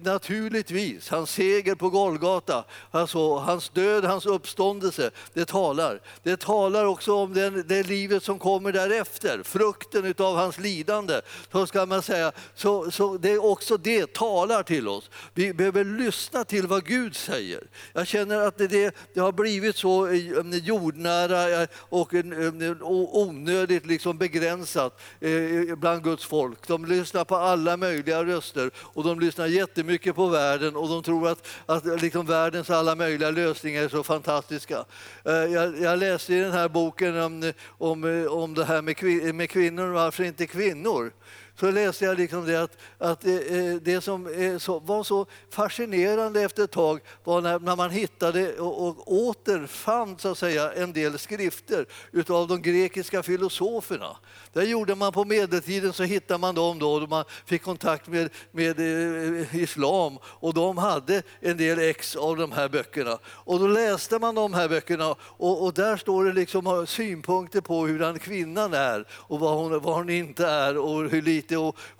naturligtvis, 0.03 1.09
hans 1.09 1.31
seger 1.31 1.75
på 1.75 1.91
Golgata, 1.91 2.65
alltså 2.91 3.37
hans 3.37 3.69
död, 3.69 4.05
hans 4.05 4.27
uppståndelse, 4.27 5.11
det 5.33 5.45
talar. 5.45 6.01
Det 6.23 6.41
talar 6.41 6.85
också 6.85 7.15
om 7.15 7.35
den, 7.35 7.65
det 7.67 7.83
livet 7.83 8.23
som 8.23 8.39
kommer 8.39 8.73
därefter, 8.73 9.43
frukten 9.45 10.15
av 10.19 10.37
hans 10.37 10.59
lidande. 10.59 11.21
Så 11.53 11.67
ska 11.67 11.87
man 11.87 12.03
säga, 12.03 12.33
så, 12.55 12.91
så 12.91 13.17
det 13.19 13.39
också 13.39 13.77
det 13.77 14.13
talar 14.13 14.63
till 14.63 14.89
oss. 14.89 15.11
Vi 15.35 15.55
behöver 15.55 15.85
lyssna 15.85 16.45
till 16.45 16.67
vad 16.67 16.85
Gud 16.85 17.17
säger. 17.17 17.63
Jag 17.93 18.07
känner 18.07 18.39
att 18.41 18.59
det, 18.59 18.67
det, 18.67 18.95
det 19.15 19.21
har 19.21 19.33
blivit 19.33 19.77
så 19.77 20.07
um, 20.07 20.53
jordnära 20.53 21.63
eh, 21.63 21.69
och 21.75 22.15
um, 22.15 22.33
um, 22.33 22.79
onödigt 22.83 23.87
liksom 23.87 24.19
begränsat 24.19 25.01
eh, 25.21 25.77
bland 25.77 26.05
Guds 26.05 26.25
folk. 26.25 26.69
De 26.69 26.87
lyssnar 26.87 27.25
på 27.25 27.37
alla 27.37 27.77
möjliga 27.77 28.25
röster 28.25 28.71
och 28.77 29.05
de 29.05 29.21
lyssnar 29.21 29.47
jättemycket 29.63 30.15
på 30.17 30.27
världen 30.27 30.77
och 30.77 30.89
de 30.89 31.03
tror 31.03 31.29
att, 31.29 31.49
att 31.67 32.03
liksom 32.03 32.27
världens 32.27 32.71
alla 32.71 32.95
möjliga 32.95 33.31
lösningar 33.31 33.83
är 33.83 33.89
så 33.89 34.03
fantastiska. 34.03 34.85
Eh, 35.25 35.33
jag, 35.33 35.81
jag 35.81 35.99
läste 35.99 36.35
i 36.35 36.41
den 36.41 36.53
här 36.53 36.69
boken 36.69 37.21
om, 37.21 37.53
om, 37.79 38.27
om 38.31 38.55
det 38.55 38.65
här 38.65 38.83
med, 38.83 38.97
kvin 38.97 39.37
med 39.37 39.51
kvinnor, 39.51 39.87
varför 39.87 40.25
inte 40.25 40.47
kvinnor? 40.47 41.13
Så 41.61 41.71
läste 41.71 42.05
jag 42.05 42.19
liksom 42.19 42.47
det 42.47 42.63
att, 42.63 42.77
att 42.99 43.25
eh, 43.25 43.35
eh, 43.35 43.75
det, 43.83 44.01
som 44.01 44.27
eh, 44.27 44.59
så, 44.59 44.79
var 44.79 45.05
så 45.05 45.27
fascinerande 45.51 46.43
efter 46.43 46.65
ett 46.65 46.71
tag 46.71 47.01
var 47.25 47.41
när, 47.41 47.59
när 47.59 47.77
man 47.77 47.91
hittade 47.91 48.53
och, 48.59 48.89
och 48.89 49.13
återfann 49.13 50.19
så 50.19 50.29
att 50.29 50.39
säga, 50.39 50.73
en 50.73 50.93
del 50.93 51.19
skrifter 51.19 51.87
av 52.29 52.49
de 52.49 52.63
grekiska 52.63 53.23
filosoferna. 53.23 54.17
Det 54.53 54.65
gjorde 54.65 54.95
man 54.95 55.13
på 55.13 55.25
medeltiden 55.25 55.93
så 55.93 56.03
hittade 56.03 56.39
man 56.39 56.55
dem 56.55 56.79
då, 56.79 57.01
då 57.01 57.07
man 57.07 57.25
fick 57.47 57.63
kontakt 57.63 58.09
med, 58.09 58.31
med 58.51 58.79
eh, 58.81 59.57
islam 59.57 60.19
och 60.25 60.55
de 60.55 60.79
hade 60.79 61.23
en 61.41 61.57
del 61.57 61.79
ex 61.79 62.17
av 62.17 62.37
de 62.37 62.53
här 62.53 62.69
böckerna. 62.69 63.19
Och 63.25 63.59
då 63.59 63.67
läste 63.67 64.19
man 64.19 64.35
de 64.35 64.55
här 64.55 64.69
böckerna 64.69 65.15
och, 65.21 65.65
och 65.65 65.75
där 65.75 65.97
står 65.97 66.25
det 66.25 66.33
liksom 66.33 66.87
synpunkter 66.87 67.61
på 67.61 67.87
hur 67.87 68.19
kvinnan 68.19 68.75
är 68.75 69.07
och 69.11 69.41
vad 69.41 69.57
hon, 69.57 69.81
vad 69.81 69.95
hon 69.95 70.11
inte 70.11 70.47
är 70.47 70.79
och 70.79 71.11
hur 71.11 71.23
lite 71.23 71.42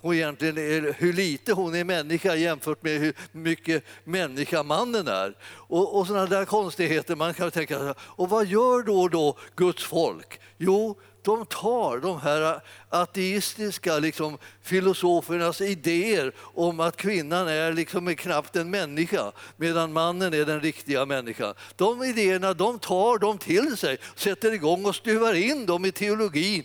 och 0.01 0.15
egentligen 0.15 0.57
är, 0.57 0.95
hur 0.97 1.13
lite 1.13 1.53
hon 1.53 1.75
är 1.75 1.83
människa 1.83 2.35
jämfört 2.35 2.83
med 2.83 2.99
hur 2.99 3.13
mycket 3.31 3.83
människa 4.03 4.63
mannen 4.63 5.07
är. 5.07 5.37
Och, 5.43 5.99
och 5.99 6.07
sådana 6.07 6.25
där 6.25 6.45
konstigheter. 6.45 7.15
Man 7.15 7.33
kan 7.33 7.51
tänka, 7.51 7.95
och 7.99 8.29
vad 8.29 8.45
gör 8.45 8.83
då, 8.83 9.07
då 9.07 9.37
Guds 9.55 9.83
folk? 9.83 10.39
Jo, 10.57 10.97
de 11.23 11.45
tar 11.45 11.97
de 11.97 12.19
här 12.19 12.61
ateistiska 12.89 13.99
liksom, 13.99 14.37
filosofernas 14.61 15.61
idéer 15.61 16.33
om 16.37 16.79
att 16.79 16.97
kvinnan 16.97 17.47
är 17.47 17.73
liksom 17.73 18.15
knappt 18.15 18.55
en 18.55 18.69
människa 18.69 19.31
medan 19.57 19.93
mannen 19.93 20.33
är 20.33 20.45
den 20.45 20.61
riktiga 20.61 21.05
människan. 21.05 21.53
De 21.75 22.03
idéerna 22.03 22.53
de 22.53 22.79
tar 22.79 23.17
de 23.17 23.37
till 23.37 23.77
sig, 23.77 23.97
sätter 24.15 24.53
igång 24.53 24.85
och 24.85 24.95
stuvar 24.95 25.33
in 25.33 25.65
dem 25.65 25.85
i 25.85 25.91
teologin 25.91 26.63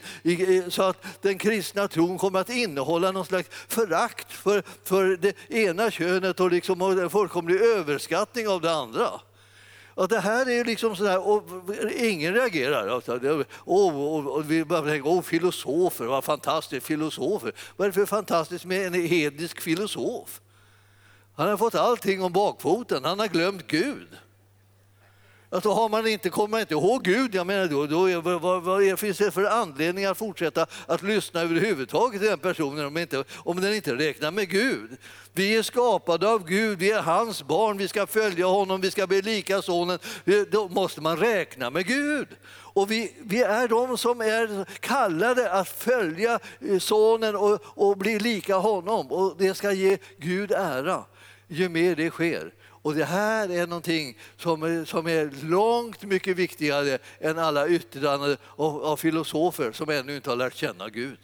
så 0.68 0.82
att 0.82 1.04
den 1.22 1.38
kristna 1.38 1.88
tron 1.88 2.18
kommer 2.18 2.40
att 2.40 2.50
innehålla 2.50 3.12
någon 3.12 3.26
slags 3.26 3.48
förakt 3.68 4.32
för, 4.32 4.62
för 4.84 5.16
det 5.16 5.50
ena 5.50 5.90
könet 5.90 6.40
och 6.40 6.50
liksom 6.50 6.80
en 6.82 7.10
fullkomlig 7.10 7.60
överskattning 7.60 8.48
av 8.48 8.60
det 8.60 8.72
andra. 8.72 9.10
Och 9.98 10.08
det 10.08 10.20
här 10.20 10.48
är 10.48 10.64
liksom 10.64 10.96
sådär, 10.96 11.28
och 11.28 11.44
ingen 11.96 12.34
reagerar. 12.34 12.88
Och, 12.88 13.08
och, 13.64 14.36
och 14.36 14.50
vi 14.50 14.64
bara 14.64 14.82
tänker, 14.82 15.08
åh 15.08 15.22
filosofer, 15.22 16.04
vad 16.04 16.24
fantastiskt, 16.24 16.86
filosofer. 16.86 17.52
Vad 17.76 17.84
är 17.84 17.88
det 17.88 17.94
för 17.94 18.06
fantastiskt 18.06 18.64
med 18.64 18.86
en 18.86 18.94
hednisk 18.94 19.60
filosof? 19.60 20.40
Han 21.36 21.48
har 21.48 21.56
fått 21.56 21.74
allting 21.74 22.22
om 22.22 22.32
bakfoten, 22.32 23.04
han 23.04 23.18
har 23.18 23.26
glömt 23.26 23.66
Gud. 23.66 24.08
Alltså 25.50 25.70
har 25.70 25.88
man 25.88 26.06
inte, 26.06 26.30
kommer 26.30 26.48
man 26.48 26.60
inte 26.60 26.74
ihåg 26.74 27.04
Gud, 27.04 27.34
jag 27.34 27.46
menar 27.46 27.66
då, 27.66 27.86
då 27.86 28.10
är, 28.10 28.16
vad, 28.16 28.62
vad 28.62 28.98
finns 28.98 29.18
det 29.18 29.30
för 29.30 29.44
anledning 29.44 30.04
att 30.04 30.18
fortsätta 30.18 30.66
att 30.86 31.02
lyssna 31.02 31.40
överhuvudtaget 31.40 32.20
till 32.20 32.30
den 32.30 32.38
personen 32.38 32.86
om, 32.86 32.96
inte, 32.96 33.24
om 33.36 33.60
den 33.60 33.74
inte 33.74 33.94
räknar 33.94 34.30
med 34.30 34.48
Gud? 34.48 34.90
Vi 35.32 35.56
är 35.56 35.62
skapade 35.62 36.28
av 36.28 36.48
Gud, 36.48 36.78
vi 36.78 36.90
är 36.90 37.02
hans 37.02 37.42
barn, 37.42 37.78
vi 37.78 37.88
ska 37.88 38.06
följa 38.06 38.46
honom, 38.46 38.80
vi 38.80 38.90
ska 38.90 39.06
bli 39.06 39.22
lika 39.22 39.62
sonen. 39.62 39.98
Då 40.50 40.68
måste 40.68 41.00
man 41.00 41.16
räkna 41.16 41.70
med 41.70 41.86
Gud. 41.86 42.28
Och 42.50 42.90
vi, 42.90 43.12
vi 43.22 43.42
är 43.42 43.68
de 43.68 43.98
som 43.98 44.20
är 44.20 44.64
kallade 44.80 45.52
att 45.52 45.68
följa 45.68 46.38
eh, 46.60 46.78
sonen 46.78 47.36
och, 47.36 47.60
och 47.64 47.96
bli 47.96 48.18
lika 48.18 48.56
honom. 48.56 49.12
Och 49.12 49.36
det 49.38 49.54
ska 49.54 49.72
ge 49.72 49.98
Gud 50.18 50.52
ära 50.52 51.04
ju 51.48 51.68
mer 51.68 51.96
det 51.96 52.10
sker. 52.10 52.52
Och 52.88 52.94
det 52.94 53.04
här 53.04 53.50
är 53.50 53.66
någonting 53.66 54.18
som 54.36 54.62
är, 54.62 54.84
som 54.84 55.06
är 55.06 55.30
långt 55.44 56.02
mycket 56.02 56.36
viktigare 56.36 56.98
än 57.20 57.38
alla 57.38 57.68
yttranden 57.68 58.36
av, 58.56 58.84
av 58.84 58.96
filosofer 58.96 59.72
som 59.72 59.90
ännu 59.90 60.16
inte 60.16 60.30
har 60.30 60.36
lärt 60.36 60.54
känna 60.54 60.88
Gud. 60.88 61.18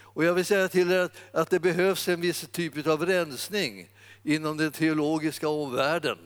Och 0.00 0.24
jag 0.24 0.34
vill 0.34 0.44
säga 0.44 0.68
till 0.68 0.92
er 0.92 0.98
att, 0.98 1.12
att 1.32 1.50
det 1.50 1.60
behövs 1.60 2.08
en 2.08 2.20
viss 2.20 2.48
typ 2.52 2.86
av 2.86 3.06
rensning 3.06 3.88
inom 4.22 4.56
den 4.56 4.72
teologiska 4.72 5.48
omvärlden 5.48 6.18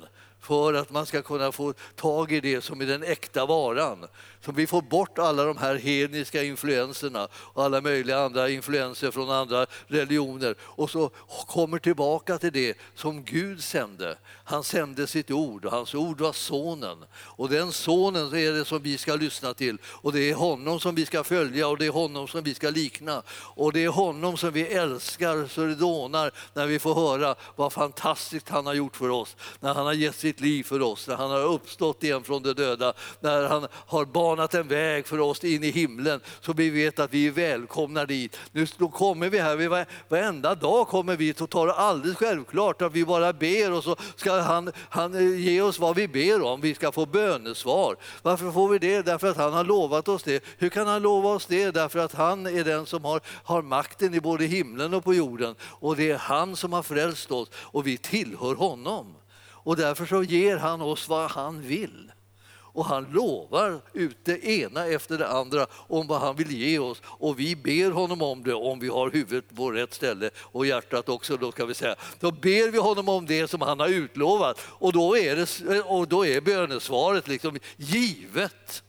för 0.44 0.74
att 0.74 0.90
man 0.90 1.06
ska 1.06 1.22
kunna 1.22 1.52
få 1.52 1.74
tag 1.96 2.32
i 2.32 2.40
det 2.40 2.60
som 2.60 2.80
är 2.80 2.86
den 2.86 3.02
äkta 3.02 3.46
varan. 3.46 4.06
Så 4.44 4.52
vi 4.52 4.66
får 4.66 4.82
bort 4.82 5.18
alla 5.18 5.44
de 5.44 5.56
här 5.56 5.74
hedniska 5.74 6.42
influenserna 6.42 7.28
och 7.34 7.64
alla 7.64 7.80
möjliga 7.80 8.18
andra 8.18 8.48
influenser 8.48 9.10
från 9.10 9.30
andra 9.30 9.66
religioner 9.86 10.54
och 10.60 10.90
så 10.90 11.10
kommer 11.46 11.78
tillbaka 11.78 12.38
till 12.38 12.52
det 12.52 12.78
som 12.94 13.24
Gud 13.24 13.62
sände. 13.62 14.18
Han 14.44 14.64
sände 14.64 15.06
sitt 15.06 15.30
ord 15.30 15.64
och 15.64 15.72
hans 15.72 15.94
ord 15.94 16.20
var 16.20 16.32
sonen. 16.32 17.04
Och 17.14 17.48
den 17.48 17.72
sonen 17.72 18.26
är 18.26 18.52
det 18.52 18.64
som 18.64 18.82
vi 18.82 18.98
ska 18.98 19.14
lyssna 19.14 19.54
till 19.54 19.78
och 19.84 20.12
det 20.12 20.30
är 20.30 20.34
honom 20.34 20.80
som 20.80 20.94
vi 20.94 21.06
ska 21.06 21.24
följa 21.24 21.68
och 21.68 21.78
det 21.78 21.86
är 21.86 21.90
honom 21.90 22.28
som 22.28 22.42
vi 22.42 22.54
ska 22.54 22.70
likna. 22.70 23.22
Och 23.30 23.72
det 23.72 23.84
är 23.84 23.88
honom 23.88 24.36
som 24.36 24.50
vi 24.50 24.62
älskar 24.62 25.48
så 25.48 25.60
det 25.60 25.74
dånar 25.74 26.30
när 26.54 26.66
vi 26.66 26.78
får 26.78 26.94
höra 26.94 27.34
vad 27.56 27.72
fantastiskt 27.72 28.48
han 28.48 28.66
har 28.66 28.74
gjort 28.74 28.96
för 28.96 29.08
oss. 29.08 29.36
När 29.60 29.74
han 29.74 29.86
har 29.86 29.92
gett 29.92 30.14
sitt 30.14 30.33
liv 30.40 30.62
för 30.62 30.82
oss, 30.82 31.08
när 31.08 31.16
han 31.16 31.30
har 31.30 31.42
uppstått 31.42 32.04
igen 32.04 32.24
från 32.24 32.42
de 32.42 32.52
döda, 32.52 32.92
när 33.20 33.48
han 33.48 33.66
har 33.72 34.04
banat 34.04 34.54
en 34.54 34.68
väg 34.68 35.06
för 35.06 35.20
oss 35.20 35.44
in 35.44 35.64
i 35.64 35.70
himlen 35.70 36.20
så 36.40 36.52
vi 36.52 36.70
vet 36.70 36.98
att 36.98 37.14
vi 37.14 37.26
är 37.26 37.30
välkomna 37.30 38.04
dit. 38.04 38.38
Nu 38.52 38.66
kommer 38.92 39.28
vi 39.28 39.38
här, 39.38 39.86
varenda 40.08 40.54
dag 40.54 40.88
kommer 40.88 41.16
vi 41.16 41.34
och 41.40 41.50
tar 41.50 41.66
det 41.66 41.74
alldeles 41.74 42.16
självklart 42.16 42.82
att 42.82 42.92
vi 42.92 43.04
bara 43.04 43.32
ber 43.32 43.72
och 43.72 43.84
så 43.84 43.96
ska 44.16 44.40
han, 44.40 44.72
han 44.88 45.14
eh, 45.14 45.40
ge 45.40 45.60
oss 45.60 45.78
vad 45.78 45.96
vi 45.96 46.08
ber 46.08 46.42
om. 46.42 46.60
Vi 46.60 46.74
ska 46.74 46.92
få 46.92 47.06
bönesvar. 47.06 47.96
Varför 48.22 48.50
får 48.50 48.68
vi 48.68 48.78
det? 48.78 49.02
Därför 49.02 49.30
att 49.30 49.36
han 49.36 49.52
har 49.52 49.64
lovat 49.64 50.08
oss 50.08 50.22
det. 50.22 50.44
Hur 50.58 50.68
kan 50.68 50.86
han 50.86 51.02
lova 51.02 51.28
oss 51.28 51.46
det? 51.46 51.70
Därför 51.70 51.98
att 51.98 52.12
han 52.12 52.46
är 52.46 52.64
den 52.64 52.86
som 52.86 53.04
har, 53.04 53.20
har 53.44 53.62
makten 53.62 54.14
i 54.14 54.20
både 54.20 54.44
himlen 54.44 54.94
och 54.94 55.04
på 55.04 55.14
jorden. 55.14 55.54
Och 55.62 55.96
det 55.96 56.10
är 56.10 56.18
han 56.18 56.56
som 56.56 56.72
har 56.72 56.82
frälst 56.82 57.30
oss 57.30 57.48
och 57.54 57.86
vi 57.86 57.98
tillhör 57.98 58.54
honom. 58.54 59.14
Och 59.64 59.76
därför 59.76 60.06
så 60.06 60.22
ger 60.22 60.56
han 60.56 60.80
oss 60.80 61.08
vad 61.08 61.30
han 61.30 61.60
vill. 61.60 62.12
Och 62.74 62.84
han 62.84 63.04
lovar 63.04 63.80
ut 63.92 64.16
det 64.24 64.46
ena 64.46 64.86
efter 64.86 65.18
det 65.18 65.28
andra 65.28 65.66
om 65.72 66.06
vad 66.06 66.20
han 66.20 66.36
vill 66.36 66.50
ge 66.50 66.78
oss. 66.78 67.02
Och 67.04 67.40
vi 67.40 67.56
ber 67.56 67.90
honom 67.90 68.22
om 68.22 68.42
det 68.44 68.54
om 68.54 68.80
vi 68.80 68.88
har 68.88 69.10
huvudet 69.10 69.56
på 69.56 69.70
rätt 69.70 69.94
ställe 69.94 70.30
och 70.38 70.66
hjärtat 70.66 71.08
också. 71.08 71.36
Då, 71.36 71.52
ska 71.52 71.66
vi 71.66 71.74
säga. 71.74 71.96
då 72.20 72.30
ber 72.30 72.70
vi 72.70 72.78
honom 72.78 73.08
om 73.08 73.26
det 73.26 73.50
som 73.50 73.60
han 73.60 73.80
har 73.80 73.88
utlovat 73.88 74.60
och 74.68 74.92
då 74.92 75.16
är, 75.18 75.36
det, 75.36 75.80
och 75.80 76.08
då 76.08 76.26
är 76.26 76.40
bönesvaret 76.40 77.28
liksom 77.28 77.58
givet. 77.76 78.83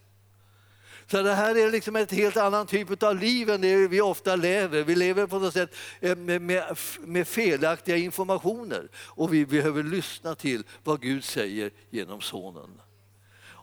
Så 1.07 1.21
det 1.21 1.33
här 1.33 1.57
är 1.57 1.71
liksom 1.71 1.95
ett 1.95 2.11
helt 2.11 2.37
annan 2.37 2.67
typ 2.67 3.03
av 3.03 3.19
liv 3.19 3.49
än 3.49 3.61
det 3.61 3.87
vi 3.87 4.01
ofta 4.01 4.35
lever. 4.35 4.83
Vi 4.83 4.95
lever 4.95 5.27
på 5.27 5.39
något 5.39 5.53
sätt 5.53 5.75
eh, 5.99 6.15
med, 6.15 6.41
med, 6.41 6.77
med 6.99 7.27
felaktiga 7.27 7.97
informationer 7.97 8.87
och 8.95 9.33
vi 9.33 9.45
behöver 9.45 9.83
lyssna 9.83 10.35
till 10.35 10.63
vad 10.83 11.01
Gud 11.01 11.23
säger 11.23 11.71
genom 11.89 12.21
Sonen. 12.21 12.81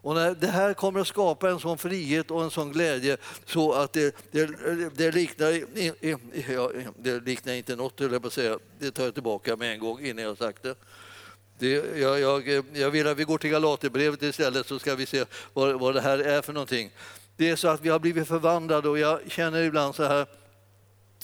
Och 0.02 0.14
när 0.14 0.35
det 0.35 0.46
här 0.46 0.74
kommer 0.74 1.00
att 1.00 1.07
skapa 1.07 1.50
en 1.50 1.61
sån 1.61 1.78
frihet 1.78 2.31
och 2.31 2.42
en 2.42 2.50
sån 2.50 2.72
glädje 2.72 3.16
så 3.46 3.72
att 3.72 3.92
det, 3.92 4.16
det, 4.31 4.46
det 4.94 5.12
liknar, 5.12 5.64
det 7.02 7.20
liknar 7.20 7.52
inte 7.52 7.76
något, 7.76 8.00
höll 8.00 8.12
jag 8.12 8.22
på 8.22 8.28
att 8.28 8.35
säga. 8.35 8.59
Det 8.78 8.90
tar 8.90 9.05
jag 9.05 9.14
tillbaka 9.14 9.57
med 9.57 9.72
en 9.72 9.81
gång 9.81 10.00
innan 10.00 10.24
jag 10.24 10.38
sagt 10.38 10.62
det. 10.62 10.74
Det, 11.59 11.98
jag, 12.00 12.20
jag, 12.20 12.64
jag 12.72 12.90
vill 12.90 13.07
att 13.07 13.16
vi 13.16 13.24
går 13.24 13.38
till 13.38 13.50
Galaterbrevet 13.50 14.22
istället 14.22 14.66
så 14.66 14.78
ska 14.78 14.94
vi 14.94 15.07
se 15.07 15.24
vad, 15.52 15.81
vad 15.81 15.94
det 15.94 16.00
här 16.00 16.18
är 16.18 16.42
för 16.42 16.52
någonting. 16.52 16.90
Det 17.37 17.51
är 17.51 17.57
så 17.57 17.68
att 17.68 17.81
vi 17.81 17.88
har 17.88 17.99
blivit 17.99 18.29
förvandlade 18.29 18.88
och 18.88 18.99
jag 18.99 19.21
känner 19.29 19.62
ibland 19.62 19.95
så 19.95 20.05
här, 20.05 20.27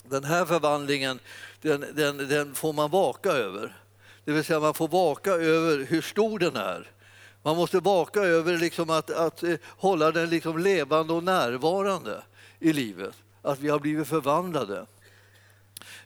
den 0.02 0.24
här 0.24 0.44
förvandlingen 0.44 1.18
den, 1.60 1.84
den, 1.94 2.28
den 2.28 2.54
får 2.54 2.72
man 2.72 2.90
vaka 2.90 3.30
över. 3.30 3.76
Det 4.24 4.32
vill 4.32 4.44
säga 4.44 4.60
man 4.60 4.74
får 4.74 4.88
vaka 4.88 5.30
över 5.30 5.84
hur 5.84 6.02
stor 6.02 6.38
den 6.38 6.56
är. 6.56 6.90
Man 7.42 7.56
måste 7.56 7.80
vaka 7.80 8.20
över 8.20 8.58
liksom 8.58 8.90
att, 8.90 9.10
att 9.10 9.42
eh, 9.42 9.54
hålla 9.64 10.12
den 10.12 10.30
liksom 10.30 10.58
levande 10.58 11.12
och 11.12 11.24
närvarande 11.24 12.22
i 12.60 12.72
livet. 12.72 13.14
Att 13.42 13.60
vi 13.60 13.68
har 13.68 13.78
blivit 13.78 14.08
förvandlade. 14.08 14.86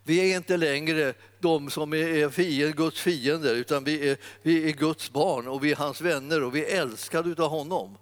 Vi 0.04 0.32
är 0.32 0.36
inte 0.36 0.56
längre 0.56 1.14
de 1.40 1.70
som 1.70 1.94
är 1.94 2.28
fiend, 2.28 2.76
Guds 2.76 3.00
fiender 3.00 3.54
utan 3.54 3.84
vi 3.84 4.10
är, 4.10 4.16
vi 4.42 4.68
är 4.68 4.72
Guds 4.72 5.10
barn 5.10 5.48
och 5.48 5.64
vi 5.64 5.72
är 5.72 5.76
hans 5.76 6.00
vänner 6.00 6.42
och 6.42 6.56
vi 6.56 6.64
är 6.64 6.80
älskade 6.80 7.42
av 7.42 7.50
honom. 7.50 7.96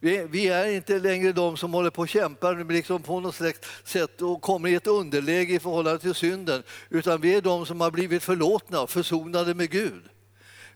Vi, 0.00 0.26
vi, 0.30 0.48
är 0.48 0.66
inte 0.66 0.98
längre 0.98 1.32
de 1.32 1.56
som 1.56 1.74
håller 1.74 1.90
på 1.90 2.02
och 2.02 2.08
kämpar 2.08 2.72
liksom 2.72 3.02
på 3.02 3.20
något 3.20 3.40
sätt 3.84 4.22
och 4.22 4.42
kommer 4.42 4.68
i 4.68 4.74
ett 4.74 4.86
underläge 4.86 5.54
i 5.54 5.58
förhållande 5.58 5.98
till 5.98 6.14
synden 6.14 6.62
utan 6.88 7.20
vi 7.20 7.34
är 7.34 7.42
de 7.42 7.66
som 7.66 7.80
har 7.80 7.90
blivit 7.90 8.22
förlåtna, 8.22 8.80
och 8.80 8.90
försonade 8.90 9.54
med 9.54 9.70
Gud. 9.70 10.02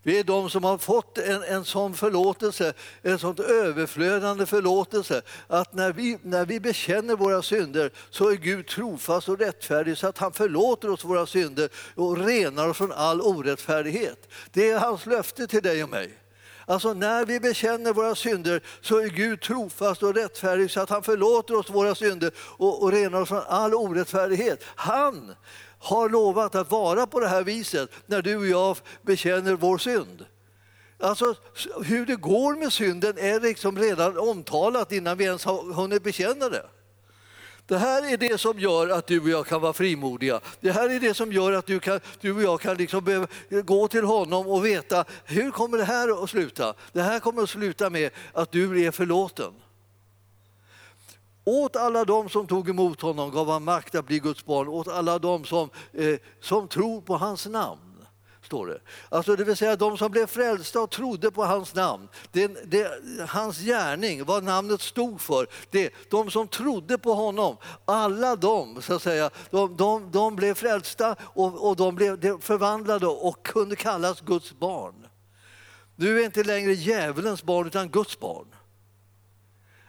Vi 0.03 0.19
är 0.19 0.25
de 0.25 0.51
som 0.51 0.65
har 0.65 0.79
fått 0.79 1.19
en, 1.19 1.43
en 1.43 1.65
sån 1.65 1.95
förlåtelse, 1.95 2.73
en 3.03 3.19
sån 3.19 3.37
överflödande 3.39 4.47
förlåtelse 4.47 5.23
att 5.47 5.75
när 5.75 5.93
vi, 5.93 6.19
när 6.23 6.45
vi 6.45 6.61
bekänner 6.61 7.17
våra 7.17 7.43
synder 7.43 7.91
så 8.11 8.31
är 8.31 8.37
Gud 8.37 8.67
trofast 8.67 9.29
och 9.29 9.39
rättfärdig 9.39 9.99
så 9.99 10.07
att 10.07 10.19
han 10.19 10.33
förlåter 10.33 10.91
oss 10.91 11.05
våra 11.05 11.27
synder 11.27 11.69
och 11.95 12.19
renar 12.19 12.69
oss 12.69 12.77
från 12.77 12.93
all 12.93 13.21
orättfärdighet. 13.21 14.29
Det 14.53 14.71
är 14.71 14.79
hans 14.79 15.07
löfte 15.07 15.47
till 15.47 15.63
dig 15.63 15.85
och 15.85 15.91
mig. 15.91 16.22
Alltså 16.73 16.95
när 16.95 17.25
vi 17.25 17.41
bekänner 17.41 17.93
våra 17.93 18.15
synder 18.15 18.63
så 18.81 18.99
är 18.99 19.09
Gud 19.09 19.41
trofast 19.41 20.03
och 20.03 20.15
rättfärdig 20.15 20.71
så 20.71 20.81
att 20.81 20.91
han 20.91 21.03
förlåter 21.03 21.55
oss 21.55 21.71
våra 21.71 21.95
synder 21.95 22.31
och, 22.37 22.83
och 22.83 22.93
renar 22.93 23.21
oss 23.21 23.29
från 23.29 23.43
all 23.49 23.75
orättfärdighet. 23.75 24.65
Han 24.65 25.35
har 25.79 26.09
lovat 26.09 26.55
att 26.55 26.71
vara 26.71 27.07
på 27.07 27.21
det 27.21 27.29
här 27.29 27.43
viset 27.43 27.91
när 28.07 28.23
du 28.23 28.37
och 28.37 28.47
jag 28.47 28.77
bekänner 29.03 29.53
vår 29.53 29.79
synd. 29.79 30.25
Alltså, 31.01 31.35
hur 31.85 32.07
det 32.07 32.17
går 32.17 32.57
med 32.57 32.73
synden 32.73 33.19
är 33.19 33.41
liksom 33.41 33.79
redan 33.79 34.19
omtalat 34.19 34.93
innan 34.93 35.19
vi 35.19 35.25
ens 35.25 35.45
har 35.45 35.73
hunnit 35.75 36.03
bekänna 36.03 36.49
det. 36.49 36.67
Det 37.67 37.79
här 37.79 38.13
är 38.13 38.17
det 38.17 38.41
som 38.41 38.59
gör 38.59 38.89
att 38.89 39.07
du 39.07 39.21
och 39.21 39.29
jag 39.29 39.47
kan 39.47 39.61
vara 39.61 39.73
frimodiga. 39.73 40.41
Det 40.61 40.73
här 40.73 40.89
är 40.89 41.01
det 41.01 41.15
som 41.15 41.33
gör 41.33 41.53
att 41.53 41.67
du, 41.67 41.81
kan, 41.81 42.01
du 42.21 42.33
och 42.33 42.43
jag 42.43 42.61
kan 42.61 42.77
liksom 42.77 43.27
gå 43.65 43.89
till 43.89 44.05
honom 44.05 44.47
och 44.47 44.65
veta 44.65 45.05
hur 45.25 45.51
kommer 45.51 45.79
det 45.79 45.85
här 45.85 46.25
att 46.25 46.31
sluta? 46.31 46.75
Det 46.93 47.03
här 47.03 47.21
kommer 47.21 47.43
att 47.43 47.51
sluta 47.51 47.91
med 47.91 48.11
att 48.33 48.53
du 48.53 48.87
är 48.87 48.91
förlåten. 48.91 49.53
Åt 51.45 51.77
alla 51.77 52.05
dem 52.05 52.29
som 52.29 52.47
tog 52.47 52.69
emot 52.69 53.01
honom 53.01 53.31
gav 53.31 53.51
han 53.51 53.65
makt 53.65 53.95
att 53.95 54.07
bli 54.07 54.19
Guds 54.19 54.45
barn, 54.45 54.69
åt 54.69 54.89
alla 54.89 55.19
dem 55.19 55.45
som, 55.45 55.71
eh, 55.93 56.17
som 56.41 56.69
tror 56.69 57.01
på 57.01 57.17
hans 57.17 57.47
namn. 57.47 57.92
Står 58.53 58.67
det. 58.67 58.81
Alltså 59.09 59.37
det 59.37 59.45
vill 59.45 59.57
säga 59.57 59.77
de 59.77 59.99
som 59.99 60.11
blev 60.11 60.27
frälsta 60.27 60.81
och 60.81 60.91
trodde 60.91 61.31
på 61.31 61.45
hans 61.45 61.75
namn. 61.75 62.09
Det, 62.33 62.71
det, 62.71 62.91
hans 63.29 63.59
gärning, 63.59 64.25
vad 64.25 64.45
namnet 64.45 64.81
stod 64.81 65.21
för, 65.21 65.47
det, 65.71 65.93
de 66.11 66.31
som 66.31 66.49
trodde 66.49 66.99
på 66.99 67.15
honom, 67.15 67.57
alla 67.85 68.37
de, 68.37 68.83
så 68.83 68.95
att 68.95 69.03
säga, 69.03 69.31
de, 69.51 69.77
de, 69.77 70.11
de 70.11 70.37
blev 70.37 70.55
frälsta 70.55 71.17
och, 71.21 71.69
och 71.69 71.77
de 71.77 71.95
blev 71.95 72.41
förvandlade 72.41 73.07
och 73.07 73.47
kunde 73.47 73.77
kallas 73.77 74.21
Guds 74.21 74.59
barn. 74.59 75.07
Du 75.97 76.21
är 76.21 76.25
inte 76.25 76.45
längre 76.45 76.73
djävulens 76.73 77.43
barn 77.43 77.67
utan 77.67 77.89
Guds 77.89 78.21
barn. 78.21 78.47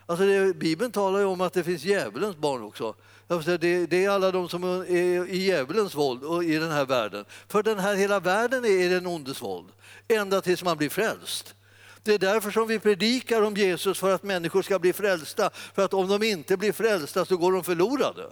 Alltså 0.05 0.25
det, 0.25 0.53
Bibeln 0.53 0.91
talar 0.91 1.19
ju 1.19 1.25
om 1.25 1.41
att 1.41 1.53
det 1.53 1.63
finns 1.63 1.83
djävulens 1.83 2.37
barn 2.37 2.63
också. 2.63 2.95
Det, 3.39 3.93
är 3.93 4.09
alla 4.09 4.31
de 4.31 4.49
som 4.49 4.63
är 4.63 5.29
i 5.29 5.37
djävulens 5.37 5.95
våld 5.95 6.23
och 6.23 6.43
i 6.43 6.55
den 6.55 6.71
här 6.71 6.85
världen. 6.85 7.25
För 7.47 7.63
den 7.63 7.79
här 7.79 7.95
hela 7.95 8.19
världen 8.19 8.65
är 8.65 8.89
den 8.89 9.07
ondes 9.07 9.41
våld, 9.41 9.67
ända 10.07 10.41
tills 10.41 10.63
man 10.63 10.77
blir 10.77 10.89
frälst. 10.89 11.55
Det 12.03 12.13
är 12.13 12.19
därför 12.19 12.51
som 12.51 12.67
vi 12.67 12.79
predikar 12.79 13.41
om 13.41 13.55
Jesus, 13.55 13.99
för 13.99 14.13
att 14.13 14.23
människor 14.23 14.61
ska 14.61 14.79
bli 14.79 14.93
frälsta. 14.93 15.49
För 15.49 15.85
att 15.85 15.93
om 15.93 16.07
de 16.07 16.23
inte 16.23 16.57
blir 16.57 16.71
frälsta 16.71 17.25
så 17.25 17.37
går 17.37 17.51
de 17.51 17.63
förlorade. 17.63 18.29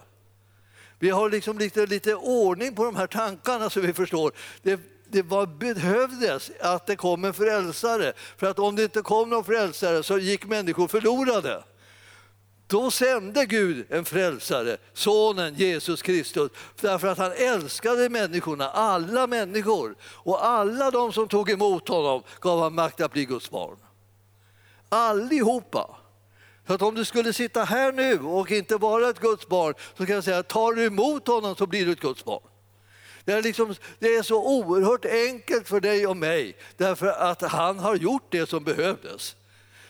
Vi 0.99 1.09
har 1.09 1.29
liksom 1.29 1.57
lite, 1.59 1.85
lite 1.85 2.15
ordning 2.15 2.75
på 2.75 2.85
de 2.85 2.95
här 2.95 3.07
tankarna 3.07 3.69
så 3.69 3.79
vi 3.79 3.93
förstår. 3.93 4.31
Det, 4.61 4.79
det 5.07 5.21
var, 5.21 5.45
behövdes 5.45 6.51
att 6.59 6.87
det 6.87 6.95
kom 6.95 7.25
en 7.25 7.33
frälsare. 7.33 8.13
För 8.37 8.47
att 8.47 8.59
om 8.59 8.75
det 8.75 8.83
inte 8.83 9.01
kom 9.01 9.29
någon 9.29 9.43
frälsare 9.43 10.03
så 10.03 10.17
gick 10.17 10.45
människor 10.45 10.87
förlorade. 10.87 11.63
Då 12.71 12.91
sände 12.91 13.45
Gud 13.45 13.85
en 13.89 14.05
frälsare, 14.05 14.77
sonen 14.93 15.55
Jesus 15.55 16.01
Kristus, 16.01 16.51
därför 16.81 17.07
att 17.07 17.17
han 17.17 17.31
älskade 17.31 18.09
människorna, 18.09 18.69
alla 18.69 19.27
människor. 19.27 19.95
Och 20.03 20.45
alla 20.45 20.91
de 20.91 21.13
som 21.13 21.27
tog 21.27 21.49
emot 21.49 21.87
honom 21.87 22.23
gav 22.39 22.61
han 22.61 22.75
makt 22.75 23.01
att 23.01 23.13
bli 23.13 23.25
Guds 23.25 23.49
barn. 23.49 23.77
Allihopa. 24.89 25.95
Så 26.67 26.73
att 26.73 26.81
om 26.81 26.95
du 26.95 27.05
skulle 27.05 27.33
sitta 27.33 27.63
här 27.63 27.91
nu 27.91 28.19
och 28.19 28.51
inte 28.51 28.77
vara 28.77 29.09
ett 29.09 29.19
Guds 29.19 29.47
barn 29.47 29.73
så 29.97 30.05
kan 30.05 30.15
jag 30.15 30.23
säga 30.23 30.37
att 30.37 30.47
tar 30.47 30.73
du 30.73 30.85
emot 30.85 31.27
honom 31.27 31.55
så 31.55 31.67
blir 31.67 31.85
du 31.85 31.91
ett 31.91 31.99
Guds 31.99 32.25
barn. 32.25 32.43
Det 33.25 33.31
är, 33.31 33.41
liksom, 33.41 33.75
det 33.99 34.15
är 34.15 34.23
så 34.23 34.47
oerhört 34.47 35.05
enkelt 35.05 35.67
för 35.67 35.79
dig 35.79 36.07
och 36.07 36.17
mig 36.17 36.57
därför 36.77 37.07
att 37.07 37.41
han 37.41 37.79
har 37.79 37.95
gjort 37.95 38.25
det 38.29 38.49
som 38.49 38.63
behövdes. 38.63 39.35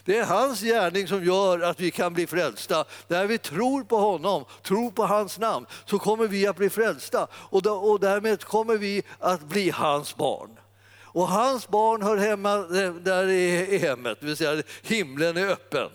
Det 0.05 0.17
är 0.17 0.25
hans 0.25 0.61
gärning 0.61 1.07
som 1.07 1.25
gör 1.25 1.59
att 1.59 1.79
vi 1.79 1.91
kan 1.91 2.13
bli 2.13 2.27
frälsta. 2.27 2.85
När 3.07 3.25
vi 3.25 3.37
tror 3.37 3.83
på 3.83 3.97
honom, 3.97 4.45
tror 4.63 4.91
på 4.91 5.05
hans 5.05 5.39
namn, 5.39 5.65
så 5.85 5.99
kommer 5.99 6.27
vi 6.27 6.47
att 6.47 6.55
bli 6.55 6.69
frälsta 6.69 7.27
och, 7.33 7.61
då, 7.61 7.73
och 7.73 7.99
därmed 7.99 8.43
kommer 8.43 8.77
vi 8.77 9.03
att 9.19 9.41
bli 9.41 9.69
hans 9.69 10.15
barn. 10.15 10.59
Och 11.13 11.27
hans 11.27 11.67
barn 11.67 12.01
hör 12.01 12.17
hemma 12.17 12.57
där 13.01 13.27
i 13.27 13.77
hemmet, 13.77 14.17
det 14.19 14.25
vill 14.25 14.37
säga 14.37 14.63
himlen 14.81 15.37
är 15.37 15.47
öppen. 15.47 15.89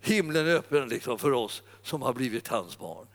Himlen 0.00 0.46
är 0.46 0.54
öppen 0.54 0.88
liksom 0.88 1.18
för 1.18 1.32
oss 1.32 1.62
som 1.82 2.02
har 2.02 2.12
blivit 2.12 2.48
hans 2.48 2.78
barn. 2.78 3.06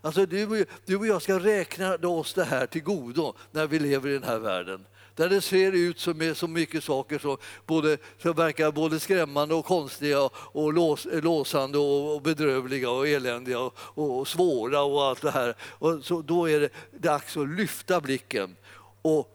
Alltså 0.00 0.26
du, 0.26 0.66
du 0.84 0.96
och 0.96 1.06
jag 1.06 1.22
ska 1.22 1.38
räkna 1.38 1.94
oss 1.94 2.34
det 2.34 2.44
här 2.44 2.66
till 2.66 2.82
godo 2.82 3.34
när 3.50 3.66
vi 3.66 3.78
lever 3.78 4.08
i 4.10 4.12
den 4.12 4.22
här 4.22 4.38
världen. 4.38 4.86
Där 5.20 5.28
det 5.28 5.40
ser 5.40 5.72
ut 5.72 6.00
som 6.00 6.34
så 6.34 6.48
mycket 6.48 6.84
saker 6.84 7.18
som, 7.18 7.36
både, 7.66 7.98
som 8.18 8.32
verkar 8.32 8.72
både 8.72 9.00
skrämmande 9.00 9.54
och 9.54 9.64
konstiga 9.64 10.30
och 10.34 10.72
lås, 10.72 11.06
låsande 11.10 11.78
och 11.78 12.22
bedrövliga 12.22 12.90
och 12.90 13.08
eländiga 13.08 13.60
och, 13.60 13.74
och, 13.94 14.28
svåra 14.28 14.82
och 14.82 15.04
allt 15.04 15.22
det 15.22 15.30
här. 15.30 15.54
Och 15.62 16.04
så 16.04 16.22
då 16.22 16.50
är 16.50 16.60
det 16.60 16.70
dags 16.98 17.36
att 17.36 17.48
lyfta 17.48 18.00
blicken 18.00 18.56
och 19.02 19.28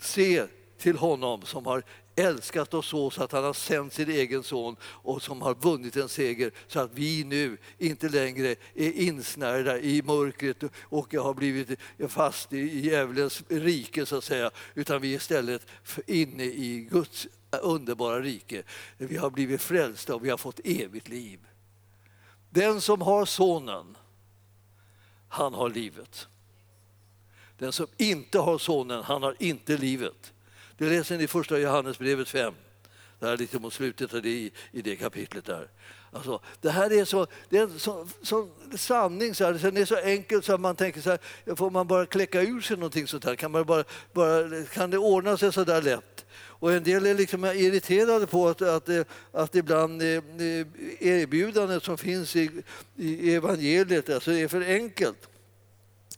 se 0.00 0.44
till 0.78 0.96
honom 0.96 1.42
som 1.42 1.66
har 1.66 1.82
älskat 2.18 2.74
oss 2.74 2.86
så, 2.86 3.10
så 3.10 3.22
att 3.22 3.32
han 3.32 3.44
har 3.44 3.52
sänt 3.52 3.92
sin 3.92 4.10
egen 4.10 4.42
son 4.42 4.76
och 4.82 5.22
som 5.22 5.42
har 5.42 5.54
vunnit 5.54 5.96
en 5.96 6.08
seger 6.08 6.50
så 6.66 6.80
att 6.80 6.90
vi 6.94 7.24
nu 7.24 7.58
inte 7.78 8.08
längre 8.08 8.56
är 8.74 8.92
insnärda 8.92 9.78
i 9.78 10.02
mörkret 10.02 10.62
och 10.82 11.14
har 11.14 11.34
blivit 11.34 11.78
fast 12.08 12.52
i 12.52 12.80
djävulens 12.80 13.42
rike 13.48 14.06
så 14.06 14.16
att 14.16 14.24
säga 14.24 14.50
utan 14.74 15.00
vi 15.00 15.12
är 15.12 15.16
istället 15.16 15.66
inne 16.06 16.44
i 16.44 16.88
Guds 16.90 17.26
underbara 17.62 18.20
rike. 18.20 18.62
Vi 18.96 19.16
har 19.16 19.30
blivit 19.30 19.60
frälsta 19.60 20.14
och 20.14 20.24
vi 20.24 20.30
har 20.30 20.36
fått 20.36 20.60
evigt 20.64 21.08
liv. 21.08 21.40
Den 22.50 22.80
som 22.80 23.00
har 23.00 23.24
sonen, 23.24 23.96
han 25.28 25.54
har 25.54 25.70
livet. 25.70 26.28
Den 27.58 27.72
som 27.72 27.86
inte 27.96 28.38
har 28.38 28.58
sonen, 28.58 29.02
han 29.02 29.22
har 29.22 29.36
inte 29.38 29.76
livet. 29.76 30.32
Det 30.78 30.84
läser 30.84 31.18
ni 31.18 31.24
i 31.24 31.28
första 31.28 31.58
Johannesbrevet 31.58 32.28
5. 32.28 32.54
Det 33.18 33.26
här 33.26 33.32
är 33.32 33.36
lite 33.36 33.58
mot 33.58 33.72
slutet 33.72 34.14
av 34.14 34.22
det, 34.22 34.28
i, 34.28 34.52
i 34.72 34.82
det 34.82 34.96
kapitlet 34.96 35.44
där. 35.44 35.68
Alltså, 36.12 36.40
det 36.60 36.70
här 36.70 36.92
är 36.92 37.04
så, 37.04 37.26
det 37.48 37.58
är 37.58 37.62
en 37.62 37.78
så, 37.78 38.06
så 38.22 38.48
sanning, 38.76 39.34
så 39.34 39.44
här, 39.44 39.52
den 39.52 39.76
är 39.76 39.84
så 39.84 39.96
enkel 39.96 40.42
så 40.42 40.54
att 40.54 40.60
man 40.60 40.76
tänker 40.76 41.00
så 41.00 41.10
här, 41.10 41.54
får 41.54 41.70
man 41.70 41.86
bara 41.86 42.06
kläcka 42.06 42.42
ur 42.42 42.60
sig 42.60 42.76
någonting 42.76 43.06
sånt 43.06 43.24
här? 43.24 43.36
Kan, 43.36 43.50
man 43.50 43.64
bara, 43.64 43.84
bara, 44.12 44.64
kan 44.64 44.90
det 44.90 44.98
ordna 44.98 45.36
sig 45.36 45.52
så 45.52 45.64
där 45.64 45.82
lätt? 45.82 46.26
Och 46.34 46.72
en 46.72 46.82
del 46.82 47.06
är 47.06 47.14
liksom 47.14 47.44
irriterade 47.44 48.26
på 48.26 48.48
att, 48.48 48.62
att, 48.62 48.88
att 49.32 49.54
ibland 49.54 50.02
eh, 50.02 50.08
eh, 50.08 50.66
erbjudandet 51.00 51.84
som 51.84 51.98
finns 51.98 52.36
i, 52.36 52.62
i 52.96 53.34
evangeliet 53.34 54.10
alltså 54.10 54.32
är 54.32 54.48
för 54.48 54.60
enkelt. 54.60 55.28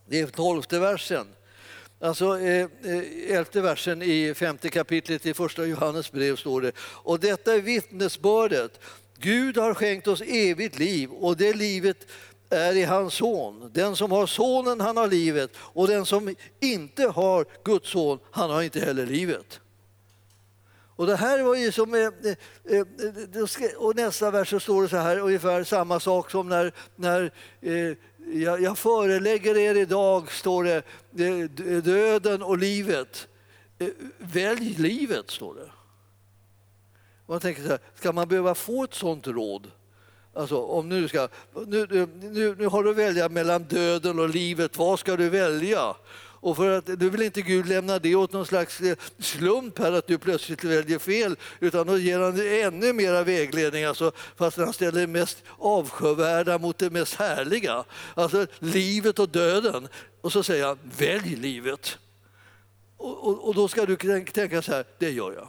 Det 0.07 0.21
är 0.21 0.27
tolfte 0.27 0.79
versen. 0.79 1.27
Alltså, 2.03 2.41
eh, 2.41 2.67
eh, 2.85 3.37
elfte 3.37 3.61
versen 3.61 4.03
i 4.03 4.35
femte 4.35 4.69
kapitlet 4.69 5.27
i 5.27 5.35
första 5.35 5.67
Johannes 5.67 6.13
brev 6.13 6.37
står 6.37 6.61
det. 6.61 6.73
Och 6.79 7.21
detta 7.21 7.55
är 7.55 7.61
vittnesbördet. 7.61 8.81
Gud 9.19 9.57
har 9.57 9.75
skänkt 9.75 10.07
oss 10.07 10.23
evigt 10.27 10.79
liv 10.79 11.11
och 11.11 11.37
det 11.37 11.53
livet 11.53 12.07
är 12.51 12.77
i 12.77 12.85
hans 12.85 13.15
son. 13.15 13.71
Den 13.75 13.97
som 13.97 14.13
har 14.13 14.27
sonen, 14.27 14.81
han 14.81 14.97
har 14.97 15.09
livet 15.09 15.51
och 15.57 15.89
den 15.89 16.07
som 16.07 16.35
inte 16.61 17.07
har 17.07 17.47
Guds 17.65 17.91
son, 17.91 18.19
han 18.31 18.51
har 18.51 18.63
inte 18.63 18.81
heller 18.81 19.07
livet. 19.07 19.61
Och 21.01 21.07
det 21.07 21.17
här 21.17 21.43
var 21.43 21.55
ju 21.55 21.73
som... 21.73 21.95
Eh, 21.95 22.01
eh, 22.01 22.79
eh, 22.79 23.77
och 23.77 23.97
nästa 23.97 24.31
vers 24.31 24.51
så 24.51 24.61
står 24.61 24.83
det 24.83 24.89
så 24.89 24.97
här, 24.97 25.19
ungefär 25.19 25.65
samma 25.65 26.01
sak 26.01 26.31
som 26.31 26.49
när, 26.49 26.73
när 26.97 27.31
jag, 28.33 28.63
jag 28.63 28.79
förelägger 28.79 29.57
er 29.57 29.75
idag, 29.75 30.33
står 30.33 30.65
det, 30.65 31.49
döden 31.81 32.43
och 32.43 32.59
livet. 32.59 33.29
Välj 34.19 34.75
livet, 34.79 35.31
står 35.31 35.55
det. 35.55 35.71
Man 37.27 37.41
tänker 37.41 37.63
så 37.63 37.69
här, 37.69 37.79
ska 37.95 38.13
man 38.13 38.29
behöva 38.29 38.55
få 38.55 38.85
ett 38.85 38.95
sånt 38.95 39.27
råd? 39.27 39.71
Alltså, 40.35 40.59
om 40.59 40.89
nu, 40.89 41.09
ska, 41.09 41.29
nu, 41.67 41.87
nu, 42.21 42.55
nu 42.59 42.67
har 42.67 42.85
du 42.85 42.91
att 42.91 42.97
välja 42.97 43.29
mellan 43.29 43.63
döden 43.63 44.19
och 44.19 44.29
livet, 44.29 44.77
vad 44.77 44.99
ska 44.99 45.17
du 45.17 45.29
välja? 45.29 45.95
Och 46.41 46.57
för 46.57 46.79
att, 46.79 46.89
nu 46.89 47.11
vill 47.11 47.23
inte 47.23 47.43
Gud 47.43 47.69
lämna 47.69 47.99
det 47.99 48.15
åt 48.15 48.33
någon 48.33 48.47
slags 48.47 48.81
eh, 48.81 48.97
slump 49.19 49.79
här 49.79 49.93
att 49.93 50.07
du 50.07 50.19
plötsligt 50.19 50.65
väljer 50.65 50.99
fel 50.99 51.37
utan 51.61 51.87
då 51.87 51.99
ger 51.99 52.19
han 52.19 52.41
ännu 52.41 52.93
mera 52.93 53.25
vägledning 53.25 53.85
alltså, 53.85 54.13
fast 54.37 54.57
han 54.57 54.73
ställer 54.73 55.01
det 55.01 55.07
mest 55.07 55.43
avskyvärda 55.59 56.59
mot 56.59 56.79
det 56.79 56.91
mest 56.91 57.15
härliga. 57.15 57.85
Alltså 58.15 58.47
livet 58.59 59.19
och 59.19 59.29
döden. 59.29 59.89
Och 60.21 60.33
så 60.33 60.43
säger 60.43 60.67
han 60.67 60.79
välj 60.99 61.37
livet. 61.37 61.99
Och, 62.97 63.29
och, 63.29 63.49
och 63.49 63.55
då 63.55 63.69
ska 63.69 63.87
du 63.87 63.97
tänka 64.25 64.63
så 64.63 64.73
här, 64.73 64.85
det 64.99 65.11
gör 65.11 65.33
jag. 65.33 65.49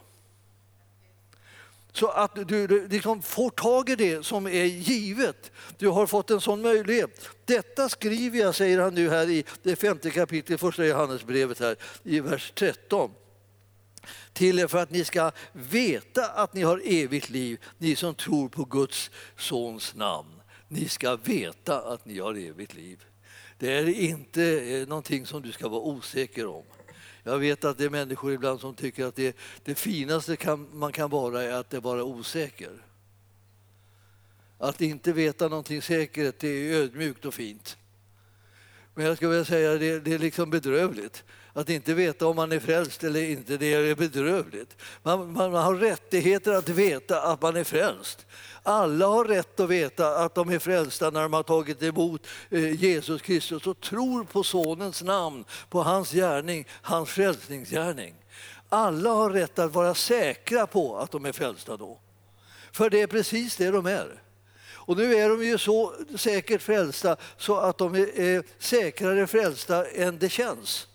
Så 1.93 2.07
att 2.07 2.47
du 2.47 2.87
liksom 2.87 3.21
får 3.21 3.49
tag 3.49 3.89
i 3.89 3.95
det 3.95 4.25
som 4.25 4.47
är 4.47 4.65
givet. 4.65 5.51
Du 5.77 5.87
har 5.87 6.07
fått 6.07 6.31
en 6.31 6.41
sån 6.41 6.61
möjlighet. 6.61 7.29
Detta 7.45 7.89
skriver 7.89 8.39
jag, 8.39 8.55
säger 8.55 8.79
han 8.79 8.95
nu 8.95 9.09
här 9.09 9.29
i 9.29 9.43
det 9.63 9.75
femte 9.75 10.11
kapitlet, 10.11 10.59
första 10.59 10.85
Johannesbrevet 10.85 11.59
här 11.59 11.75
i 12.03 12.19
vers 12.19 12.51
13 12.55 13.11
till 14.33 14.59
er 14.59 14.67
för 14.67 14.77
att 14.77 14.91
ni 14.91 15.03
ska 15.03 15.31
veta 15.53 16.27
att 16.27 16.53
ni 16.53 16.61
har 16.61 16.81
evigt 16.85 17.29
liv, 17.29 17.59
ni 17.77 17.95
som 17.95 18.15
tror 18.15 18.49
på 18.49 18.65
Guds 18.65 19.11
sons 19.37 19.95
namn. 19.95 20.41
Ni 20.67 20.87
ska 20.87 21.15
veta 21.15 21.81
att 21.81 22.05
ni 22.05 22.19
har 22.19 22.33
evigt 22.33 22.73
liv. 22.73 23.05
Det 23.57 23.73
är 23.73 23.89
inte 23.89 24.43
eh, 24.43 24.87
någonting 24.87 25.25
som 25.25 25.41
du 25.41 25.51
ska 25.51 25.67
vara 25.69 25.81
osäker 25.81 26.47
om. 26.47 26.63
Jag 27.23 27.39
vet 27.39 27.63
att 27.65 27.77
det 27.77 27.85
är 27.85 27.89
människor 27.89 28.33
ibland 28.33 28.59
som 28.59 28.75
tycker 28.75 29.05
att 29.05 29.15
det, 29.15 29.37
det 29.63 29.75
finaste 29.75 30.35
kan, 30.35 30.67
man 30.73 30.91
kan 30.91 31.09
vara 31.09 31.43
är 31.43 31.53
att 31.53 31.73
vara 31.73 32.03
osäker. 32.03 32.71
Att 34.57 34.81
inte 34.81 35.13
veta 35.13 35.47
någonting 35.47 35.81
säkert 35.81 36.39
det 36.39 36.47
är 36.47 36.75
ödmjukt 36.75 37.25
och 37.25 37.33
fint. 37.33 37.77
Men 38.93 39.05
jag 39.05 39.15
skulle 39.17 39.29
vilja 39.29 39.45
säga 39.45 39.73
att 39.73 39.79
det, 39.79 39.99
det 39.99 40.13
är 40.13 40.19
liksom 40.19 40.49
bedrövligt. 40.49 41.23
Att 41.53 41.69
inte 41.69 41.93
veta 41.93 42.27
om 42.27 42.35
man 42.35 42.51
är 42.51 42.59
frälst 42.59 43.03
eller 43.03 43.23
inte, 43.23 43.57
det 43.57 43.73
är 43.73 43.95
bedrövligt. 43.95 44.77
Man, 45.03 45.31
man, 45.31 45.51
man 45.51 45.63
har 45.63 45.75
rättigheter 45.75 46.51
att 46.51 46.69
veta 46.69 47.21
att 47.21 47.41
man 47.41 47.55
är 47.55 47.63
frälst. 47.63 48.25
Alla 48.63 49.07
har 49.07 49.25
rätt 49.25 49.59
att 49.59 49.69
veta 49.69 50.15
att 50.17 50.35
de 50.35 50.49
är 50.49 50.59
frälsta 50.59 51.09
när 51.09 51.21
de 51.21 51.33
har 51.33 51.43
tagit 51.43 51.83
emot 51.83 52.27
eh, 52.49 52.83
Jesus 52.83 53.21
Kristus 53.21 53.67
och 53.67 53.81
tror 53.81 54.23
på 54.23 54.43
Sonens 54.43 55.03
namn, 55.03 55.45
på 55.69 55.83
hans 55.83 56.11
gärning, 56.11 56.67
hans 56.69 57.09
frälsningsgärning. 57.09 58.15
Alla 58.69 59.09
har 59.09 59.29
rätt 59.29 59.59
att 59.59 59.73
vara 59.73 59.93
säkra 59.95 60.67
på 60.67 60.97
att 60.97 61.11
de 61.11 61.25
är 61.25 61.31
frälsta 61.31 61.77
då. 61.77 61.99
För 62.71 62.89
det 62.89 63.01
är 63.01 63.07
precis 63.07 63.55
det 63.55 63.71
de 63.71 63.85
är. 63.85 64.21
Och 64.73 64.97
nu 64.97 65.15
är 65.15 65.29
de 65.29 65.45
ju 65.45 65.57
så 65.57 65.93
säkert 66.15 66.61
frälsta 66.61 67.17
så 67.37 67.57
att 67.57 67.77
de 67.77 67.95
är 67.95 68.43
säkrare 68.63 69.27
frälsta 69.27 69.85
än 69.85 70.19
det 70.19 70.29
känns. 70.29 70.87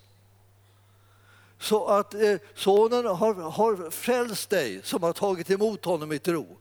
Så 1.58 1.86
att 1.86 2.14
eh, 2.14 2.36
sonen 2.54 3.06
har, 3.06 3.34
har 3.34 3.90
frälst 3.90 4.50
dig 4.50 4.80
som 4.84 5.02
har 5.02 5.12
tagit 5.12 5.50
emot 5.50 5.84
honom 5.84 6.12
i 6.12 6.18
tro. 6.18 6.58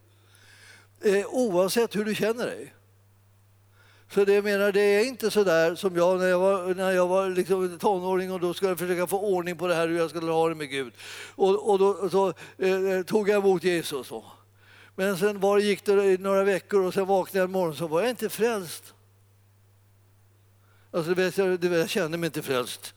Eh, 1.05 1.25
oavsett 1.29 1.95
hur 1.95 2.05
du 2.05 2.15
känner 2.15 2.45
dig. 2.45 2.73
Så 4.11 4.25
det, 4.25 4.41
menar, 4.41 4.71
det 4.71 4.81
är 4.81 5.05
inte 5.05 5.31
så 5.31 5.43
där 5.43 5.75
som 5.75 5.95
jag 5.95 6.19
när 6.19 6.27
jag 6.27 6.39
var, 6.39 6.73
när 6.73 6.91
jag 6.91 7.07
var 7.07 7.29
liksom 7.29 7.79
tonåring 7.79 8.31
och 8.31 8.39
då 8.39 8.53
skulle 8.53 8.71
jag 8.71 8.79
försöka 8.79 9.07
få 9.07 9.19
ordning 9.19 9.57
på 9.57 9.67
det 9.67 9.75
här 9.75 9.87
hur 9.87 9.97
jag 9.97 10.09
skulle 10.09 10.31
ha 10.31 10.49
det 10.49 10.55
med 10.55 10.69
Gud. 10.69 10.93
Och, 11.35 11.69
och 11.69 11.79
då 11.79 12.09
så, 12.09 12.27
eh, 12.57 13.03
tog 13.05 13.29
jag 13.29 13.43
emot 13.43 13.63
Jesus. 13.63 14.11
Och. 14.11 14.25
Men 14.95 15.17
sen 15.17 15.39
var, 15.39 15.59
gick 15.59 15.85
det 15.85 16.21
några 16.21 16.43
veckor 16.43 16.85
och 16.85 16.93
sen 16.93 17.05
vaknade 17.05 17.39
jag 17.39 17.45
en 17.45 17.51
morgon 17.51 17.75
så 17.75 17.87
var 17.87 18.01
jag 18.01 18.09
inte 18.09 18.29
frälst. 18.29 18.93
Alltså, 20.91 21.41
jag, 21.41 21.63
jag 21.63 21.89
kände 21.89 22.17
mig 22.17 22.27
inte 22.27 22.41
frälst. 22.41 22.94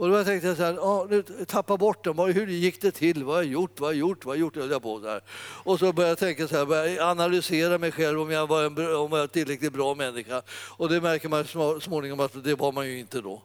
Och 0.00 0.10
då 0.10 0.24
tänkte 0.24 0.48
jag 0.48 0.56
så 0.56 0.62
här, 0.62 0.78
ah, 0.80 1.06
nu 1.10 1.22
tappa 1.46 1.76
bort 1.76 2.04
dem. 2.04 2.18
Hur 2.18 2.46
gick 2.46 2.82
det 2.82 2.90
till? 2.90 3.24
Vad 3.24 3.36
har 3.36 3.42
jag 3.42 3.52
gjort? 3.52 3.80
Vad 3.80 3.88
har 3.88 3.92
jag 3.92 4.00
gjort? 4.00 4.24
Vad 4.24 4.32
har 4.32 4.36
jag 4.36 4.40
gjort? 4.40 4.70
Jag 4.70 4.82
på 4.82 5.00
så 5.00 5.08
här. 5.08 5.20
Och 5.64 5.78
så 5.78 5.92
började 5.92 6.10
jag 6.10 6.18
tänka 6.18 6.48
så 6.48 6.56
här, 6.56 6.66
började 6.66 7.06
analysera 7.06 7.78
mig 7.78 7.92
själv 7.92 8.20
om 8.20 8.30
jag 8.30 8.46
var 8.46 8.64
en, 8.64 8.72
om 8.78 8.82
jag 8.82 9.08
var 9.08 9.26
tillräckligt 9.26 9.72
bra 9.72 9.94
människa. 9.94 10.42
Och 10.50 10.88
det 10.88 11.00
märker 11.00 11.28
man 11.28 11.44
småningom 11.80 12.20
att 12.20 12.44
det 12.44 12.54
var 12.54 12.72
man 12.72 12.86
ju 12.86 12.98
inte 12.98 13.20
då. 13.20 13.42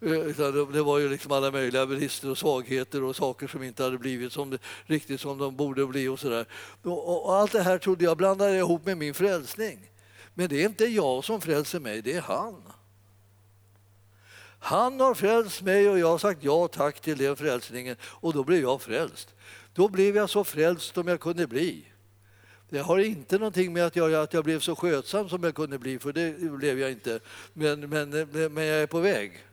Eh, 0.00 0.66
det 0.72 0.82
var 0.82 0.98
ju 0.98 1.08
liksom 1.08 1.32
alla 1.32 1.50
möjliga 1.50 1.86
brister 1.86 2.30
och 2.30 2.38
svagheter 2.38 3.02
och 3.02 3.16
saker 3.16 3.46
som 3.46 3.62
inte 3.62 3.82
hade 3.82 3.98
blivit 3.98 4.32
som 4.32 4.50
det, 4.50 4.58
riktigt 4.86 5.20
som 5.20 5.38
de 5.38 5.56
borde 5.56 5.86
bli. 5.86 6.08
och, 6.08 6.20
så 6.20 6.28
där. 6.28 6.46
Och 6.82 7.34
Allt 7.36 7.52
det 7.52 7.62
här 7.62 7.78
trodde 7.78 8.04
jag 8.04 8.16
blandade 8.16 8.56
ihop 8.56 8.86
med 8.86 8.98
min 8.98 9.14
frälsning. 9.14 9.90
Men 10.34 10.48
det 10.48 10.62
är 10.62 10.66
inte 10.66 10.84
jag 10.84 11.24
som 11.24 11.40
frälser 11.40 11.80
mig, 11.80 12.02
det 12.02 12.12
är 12.12 12.20
han. 12.20 12.62
Han 14.58 15.00
har 15.00 15.14
frälst 15.14 15.62
mig 15.62 15.88
och 15.88 15.98
jag 15.98 16.08
har 16.08 16.18
sagt 16.18 16.44
ja 16.44 16.68
tack 16.68 17.00
till 17.00 17.18
den 17.18 17.36
frälsningen 17.36 17.96
och 18.02 18.32
då 18.32 18.44
blev 18.44 18.62
jag 18.62 18.82
frälst. 18.82 19.34
Då 19.74 19.88
blev 19.88 20.16
jag 20.16 20.30
så 20.30 20.44
frälst 20.44 20.94
som 20.94 21.08
jag 21.08 21.20
kunde 21.20 21.46
bli. 21.46 21.84
Det 22.68 22.78
har 22.78 22.98
inte 22.98 23.38
någonting 23.38 23.72
med 23.72 23.86
att 23.86 23.96
göra 23.96 24.22
att 24.22 24.32
jag 24.32 24.44
blev 24.44 24.60
så 24.60 24.76
skötsam 24.76 25.28
som 25.28 25.44
jag 25.44 25.54
kunde 25.54 25.78
bli, 25.78 25.98
för 25.98 26.12
det 26.12 26.38
blev 26.38 26.80
jag 26.80 26.90
inte. 26.90 27.20
Men, 27.52 27.80
men, 27.80 28.10
men 28.30 28.64
jag 28.64 28.82
är 28.82 28.86
på 28.86 29.00
väg. 29.00 29.44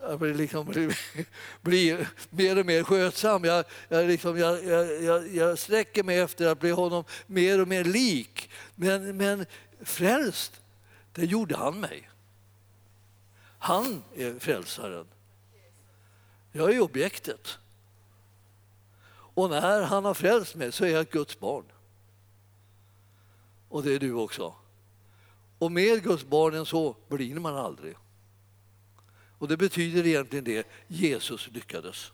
Jag 0.00 0.18
blir, 0.18 0.34
liksom, 0.34 0.66
blir, 1.60 2.08
mer 2.30 2.58
och 2.58 2.66
mer 2.66 2.82
skötsam. 2.82 3.44
Jag, 3.44 3.64
jag, 3.88 4.06
liksom, 4.06 4.38
jag, 4.38 4.64
jag, 5.02 5.34
jag 5.34 5.58
sträcker 5.58 6.02
mig 6.02 6.18
efter 6.18 6.46
att 6.46 6.60
bli 6.60 6.70
honom 6.70 7.04
mer 7.26 7.60
och 7.60 7.68
mer 7.68 7.84
lik. 7.84 8.50
Men, 8.74 9.16
men 9.16 9.46
frälst, 9.82 10.60
det 11.12 11.24
gjorde 11.24 11.56
han 11.56 11.80
mig. 11.80 12.09
Han 13.62 14.02
är 14.14 14.38
frälsaren. 14.38 15.06
Jag 16.52 16.74
är 16.74 16.80
objektet. 16.80 17.58
Och 19.34 19.50
när 19.50 19.82
han 19.82 20.04
har 20.04 20.14
frälst 20.14 20.54
mig 20.54 20.72
så 20.72 20.84
är 20.84 20.88
jag 20.88 21.08
Guds 21.08 21.38
barn. 21.40 21.64
Och 23.68 23.82
det 23.82 23.94
är 23.94 23.98
du 23.98 24.12
också. 24.12 24.54
Och 25.58 25.72
mer 25.72 25.96
Guds 25.96 26.24
barn 26.24 26.54
än 26.54 26.66
så 26.66 26.96
blir 27.08 27.34
man 27.34 27.56
aldrig. 27.56 27.96
Och 29.38 29.48
det 29.48 29.56
betyder 29.56 30.06
egentligen 30.06 30.44
det, 30.44 30.66
Jesus 30.86 31.48
lyckades. 31.52 32.12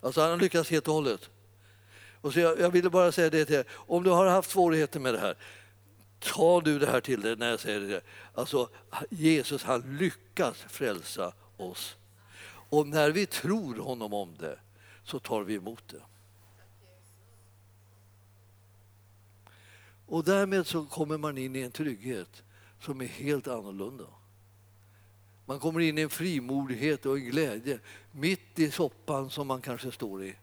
Alltså 0.00 0.20
han 0.20 0.38
lyckades 0.38 0.70
helt 0.70 0.88
och 0.88 0.94
hållet. 0.94 1.30
Och 2.20 2.32
så 2.32 2.40
jag, 2.40 2.60
jag 2.60 2.70
ville 2.70 2.90
bara 2.90 3.12
säga 3.12 3.30
det 3.30 3.44
till 3.44 3.54
er, 3.54 3.64
om 3.70 4.02
du 4.02 4.10
har 4.10 4.26
haft 4.26 4.50
svårigheter 4.50 5.00
med 5.00 5.14
det 5.14 5.20
här, 5.20 5.36
ta 6.24 6.60
du 6.60 6.78
det 6.78 6.86
här 6.86 7.00
till 7.00 7.20
dig 7.20 7.36
när 7.36 7.50
jag 7.50 7.60
säger 7.60 7.80
det. 7.80 8.00
Alltså 8.34 8.68
Jesus 9.10 9.62
han 9.62 9.96
lyckas 9.98 10.56
frälsa 10.68 11.32
oss. 11.56 11.96
Och 12.46 12.86
när 12.86 13.10
vi 13.10 13.26
tror 13.26 13.76
honom 13.76 14.14
om 14.14 14.34
det 14.38 14.58
så 15.04 15.18
tar 15.18 15.42
vi 15.42 15.54
emot 15.54 15.88
det. 15.88 16.02
Och 20.06 20.24
därmed 20.24 20.66
så 20.66 20.84
kommer 20.84 21.18
man 21.18 21.38
in 21.38 21.56
i 21.56 21.60
en 21.60 21.70
trygghet 21.70 22.42
som 22.80 23.00
är 23.00 23.06
helt 23.06 23.48
annorlunda. 23.48 24.04
Man 25.46 25.60
kommer 25.60 25.80
in 25.80 25.98
i 25.98 26.00
en 26.00 26.10
frimodighet 26.10 27.06
och 27.06 27.16
en 27.16 27.24
glädje 27.24 27.78
mitt 28.12 28.58
i 28.58 28.70
soppan 28.70 29.30
som 29.30 29.46
man 29.46 29.60
kanske 29.60 29.92
står 29.92 30.24
i. 30.24 30.34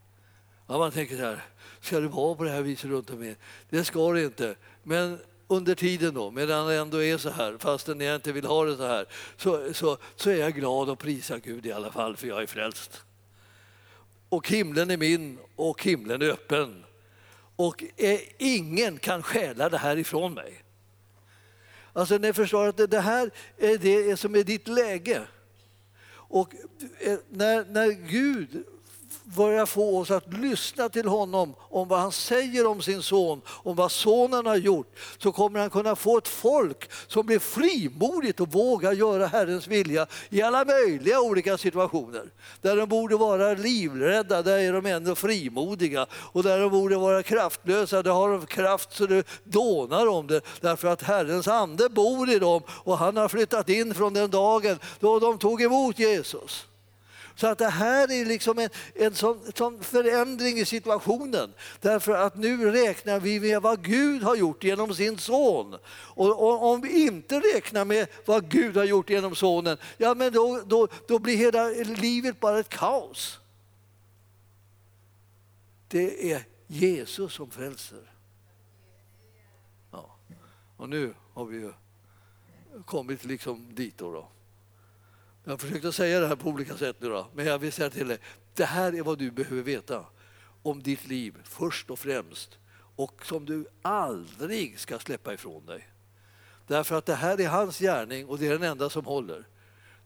Ja, 0.68 0.78
man 0.78 0.92
tänker 0.92 1.18
så 1.18 1.24
här, 1.24 1.44
ska 1.80 2.00
det 2.00 2.08
vara 2.08 2.36
på 2.36 2.44
det 2.44 2.50
här 2.50 2.62
viset 2.62 2.90
runt 2.90 3.10
omkring? 3.10 3.36
Det 3.70 3.84
ska 3.84 4.12
det 4.12 4.24
inte. 4.24 4.56
Men 4.84 5.20
under 5.52 5.76
tiden 5.76 6.14
då, 6.14 6.32
medan 6.32 6.68
det 6.68 6.76
ändå 6.76 7.04
är 7.04 7.18
så 7.18 7.30
här, 7.30 7.58
fastän 7.60 8.00
jag 8.00 8.16
inte 8.16 8.32
vill 8.32 8.46
ha 8.46 8.66
det 8.66 8.78
så 8.78 8.88
här, 8.88 9.06
så, 9.38 9.74
så, 9.74 9.98
så 10.16 10.30
är 10.30 10.36
jag 10.36 10.54
glad 10.54 10.90
och 10.90 11.00
prisar 11.00 11.38
Gud 11.38 11.66
i 11.66 11.72
alla 11.72 11.92
fall, 11.92 12.18
för 12.18 12.28
jag 12.28 12.42
är 12.42 12.48
frälst. 12.48 13.04
Och 14.30 14.48
himlen 14.48 14.92
är 14.92 14.98
min 14.98 15.40
och 15.56 15.84
himlen 15.84 16.22
är 16.22 16.30
öppen. 16.30 16.86
Och 17.56 17.84
ingen 18.38 18.98
kan 18.98 19.24
stjäla 19.24 19.70
det 19.70 19.78
här 19.78 19.98
ifrån 19.98 20.34
mig. 20.34 20.64
Alltså 21.94 22.18
ni 22.18 22.34
förstår 22.34 22.68
att 22.68 22.92
det 22.92 23.00
här 23.00 23.32
är 23.58 23.78
det 23.78 24.18
som 24.18 24.36
är 24.36 24.44
ditt 24.44 24.68
läge. 24.68 25.22
Och 26.12 26.54
eh, 27.00 27.18
när, 27.30 27.66
när 27.66 27.92
Gud 27.92 28.64
börja 29.36 29.66
få 29.66 30.00
oss 30.00 30.12
att 30.12 30.34
lyssna 30.34 30.90
till 30.90 31.08
honom 31.08 31.56
om 31.60 31.88
vad 31.88 32.00
han 32.00 32.12
säger 32.12 32.68
om 32.68 32.82
sin 32.82 33.02
son, 33.02 33.42
om 33.48 33.76
vad 33.76 33.92
sonen 33.92 34.46
har 34.46 34.56
gjort, 34.56 34.88
så 35.18 35.32
kommer 35.32 35.60
han 35.60 35.70
kunna 35.70 35.96
få 35.96 36.18
ett 36.18 36.28
folk 36.28 36.92
som 37.08 37.26
blir 37.26 37.40
frimodigt 37.40 38.40
och 38.40 38.52
vågar 38.52 38.94
göra 38.94 39.28
Herrens 39.28 39.68
vilja 39.68 40.08
i 40.30 40.42
alla 40.42 40.66
möjliga 40.66 41.22
olika 41.22 41.58
situationer. 41.58 42.24
Där 42.62 42.76
de 42.76 42.90
borde 42.90 43.16
vara 43.16 43.54
livrädda, 43.54 44.42
där 44.42 44.58
är 44.58 44.74
de 44.74 44.86
ändå 44.86 45.16
frimodiga. 45.16 46.06
Och 46.14 46.44
där 46.44 46.60
de 46.60 46.72
borde 46.72 46.98
vara 46.98 47.24
kraftlösa, 47.24 48.04
där 48.04 48.12
har 48.12 48.30
de 48.30 48.46
kraft 48.46 48.94
så 48.94 49.06
det 49.06 49.28
dånar 49.44 50.08
om 50.08 50.28
det. 50.28 50.42
Därför 50.62 50.88
att 50.88 51.02
Herrens 51.02 51.48
ande 51.48 51.90
bor 51.90 52.30
i 52.30 52.40
dem 52.40 52.62
och 52.68 52.98
han 52.98 53.18
har 53.18 53.28
flyttat 53.28 53.70
in 53.70 53.94
från 53.94 54.14
den 54.14 54.30
dagen 54.30 54.80
då 55.00 55.20
de 55.20 55.38
tog 55.38 55.62
emot 55.62 56.00
Jesus. 56.00 56.68
Så 57.36 57.48
att 57.48 57.58
det 57.58 57.70
här 57.70 58.12
är 58.12 58.26
liksom 58.26 58.60
en, 58.60 58.70
en 58.96 59.16
sån, 59.16 59.52
sån, 59.56 59.84
förändring 59.84 60.58
i 60.58 60.66
situationen. 60.66 61.54
Därför 61.80 62.12
att 62.12 62.38
nu 62.38 62.72
räknar 62.72 63.20
vi 63.20 63.40
med 63.40 63.62
vad 63.62 63.84
Gud 63.86 64.24
har 64.24 64.36
gjort 64.36 64.64
genom 64.64 64.96
sin 64.96 65.18
son. 65.18 65.76
Och, 65.94 66.44
och 66.44 66.64
om 66.64 66.82
vi 66.82 67.06
inte 67.08 67.40
räknar 67.40 67.86
med 67.86 68.08
vad 68.26 68.50
Gud 68.50 68.78
har 68.78 68.84
gjort 68.84 69.10
genom 69.10 69.36
sonen, 69.36 69.78
ja 69.98 70.16
men 70.16 70.34
då, 70.34 70.62
då, 70.66 70.88
då 71.08 71.20
blir 71.20 71.38
hela 71.38 71.68
livet 72.02 72.40
bara 72.40 72.60
ett 72.60 72.70
kaos. 72.70 73.40
Det 75.88 76.32
är 76.32 76.44
Jesus 76.68 77.34
som 77.34 77.52
frälser. 77.52 78.12
Ja. 79.92 80.16
Och 80.78 80.90
nu 80.90 81.14
har 81.34 81.46
vi 81.46 81.58
ju 81.58 81.74
kommit 82.86 83.24
liksom 83.26 83.76
dit. 83.76 83.98
Då, 83.98 84.12
då. 84.14 84.28
Jag 85.44 85.52
har 85.52 85.58
försökt 85.58 85.86
att 85.86 85.96
säga 85.96 86.20
det 86.20 86.28
här 86.28 86.36
på 86.36 86.50
olika 86.50 86.78
sätt 86.78 86.96
nu 87.00 87.10
då, 87.10 87.28
men 87.36 87.46
jag 87.46 87.60
vill 87.60 87.72
säga 87.72 87.90
till 87.90 88.08
dig, 88.08 88.18
det 88.54 88.66
här 88.66 88.96
är 88.96 89.02
vad 89.02 89.18
du 89.18 89.32
behöver 89.32 89.64
veta 89.64 90.06
om 90.64 90.84
ditt 90.84 91.08
liv 91.08 91.38
först 91.44 91.90
och 91.90 92.00
främst 92.00 92.58
och 92.96 93.26
som 93.26 93.46
du 93.46 93.66
aldrig 93.82 94.80
ska 94.80 95.00
släppa 95.00 95.34
ifrån 95.34 95.66
dig. 95.66 95.88
Därför 96.68 96.96
att 96.96 97.06
det 97.06 97.16
här 97.16 97.42
är 97.42 97.48
hans 97.48 97.80
gärning 97.80 98.26
och 98.26 98.38
det 98.40 98.48
är 98.48 98.52
den 98.52 98.64
enda 98.64 98.90
som 98.90 99.06
håller. 99.06 99.48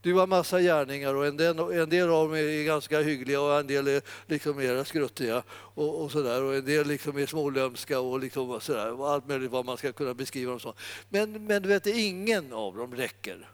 Du 0.01 0.13
har 0.13 0.27
massa 0.27 0.61
gärningar 0.61 1.15
och 1.15 1.27
en 1.27 1.37
del, 1.37 1.59
en 1.59 1.89
del 1.89 2.09
av 2.09 2.27
dem 2.27 2.37
är 2.37 2.63
ganska 2.63 3.01
hyggliga 3.01 3.41
och 3.41 3.59
en 3.59 3.67
del 3.67 3.87
är 3.87 4.01
liksom 4.25 4.57
mera 4.57 4.85
skruttiga 4.85 5.43
och, 5.49 6.03
och, 6.03 6.11
sådär. 6.11 6.43
Och 6.43 6.55
en 6.55 6.65
del 6.65 6.87
liksom 6.87 7.17
är 7.17 7.25
smålömska 7.25 7.99
och 7.99 8.19
liksom 8.19 8.61
sådär. 8.61 8.99
Och 8.99 9.09
allt 9.09 9.27
möjligt 9.27 9.51
vad 9.51 9.65
man 9.65 9.77
ska 9.77 9.91
kunna 9.91 10.13
beskriva 10.13 10.51
dem 10.51 10.59
som. 10.59 10.73
Men, 11.09 11.45
men 11.45 11.61
du 11.61 11.69
vet, 11.69 11.87
ingen 11.87 12.53
av 12.53 12.75
dem 12.75 12.95
räcker. 12.95 13.49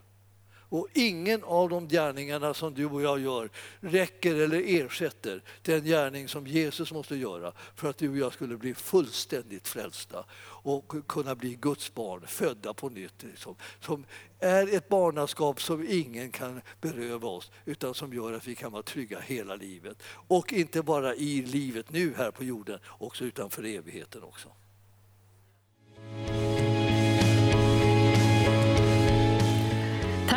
Och 0.72 0.88
ingen 0.94 1.44
av 1.44 1.70
de 1.70 1.88
gärningarna 1.88 2.54
som 2.54 2.74
du 2.74 2.86
och 2.86 3.02
jag 3.02 3.20
gör 3.20 3.50
räcker 3.80 4.36
eller 4.36 4.64
ersätter 4.66 5.42
den 5.62 5.84
gärning 5.84 6.28
som 6.28 6.48
Jesus 6.48 6.92
måste 6.92 7.16
göra 7.16 7.54
för 7.76 7.90
att 7.90 7.98
du 7.98 8.10
och 8.10 8.18
jag 8.18 8.34
skulle 8.34 8.58
bli 8.58 8.74
fullständigt 8.74 9.68
frälsta 9.68 10.26
och 10.64 11.08
kunna 11.08 11.36
bli 11.36 11.56
Guds 11.62 11.94
barn, 11.94 12.28
födda 12.28 12.74
på 12.74 12.90
nytt. 12.90 13.24
Liksom, 13.24 13.56
som 13.80 14.06
är 14.40 14.76
ett 14.76 14.90
barnaskap 14.90 15.62
som 15.62 15.88
ingen 15.90 16.32
kan 16.32 16.62
beröva 16.82 17.28
oss 17.28 17.52
utan 17.66 17.94
som 17.94 18.14
gör 18.14 18.34
att 18.34 18.48
vi 18.48 18.56
kan 18.56 18.72
vara 18.72 18.84
trygga 18.84 19.20
hela 19.20 19.56
livet. 19.56 20.04
Och 20.28 20.54
inte 20.54 20.82
bara 20.82 21.16
i 21.16 21.42
livet 21.42 21.92
nu 21.92 22.14
här 22.18 22.32
på 22.32 22.44
jorden, 22.44 22.80
också 22.88 23.26
utan 23.26 23.50
för 23.50 23.66
evigheten 23.66 24.24
också. 24.24 24.50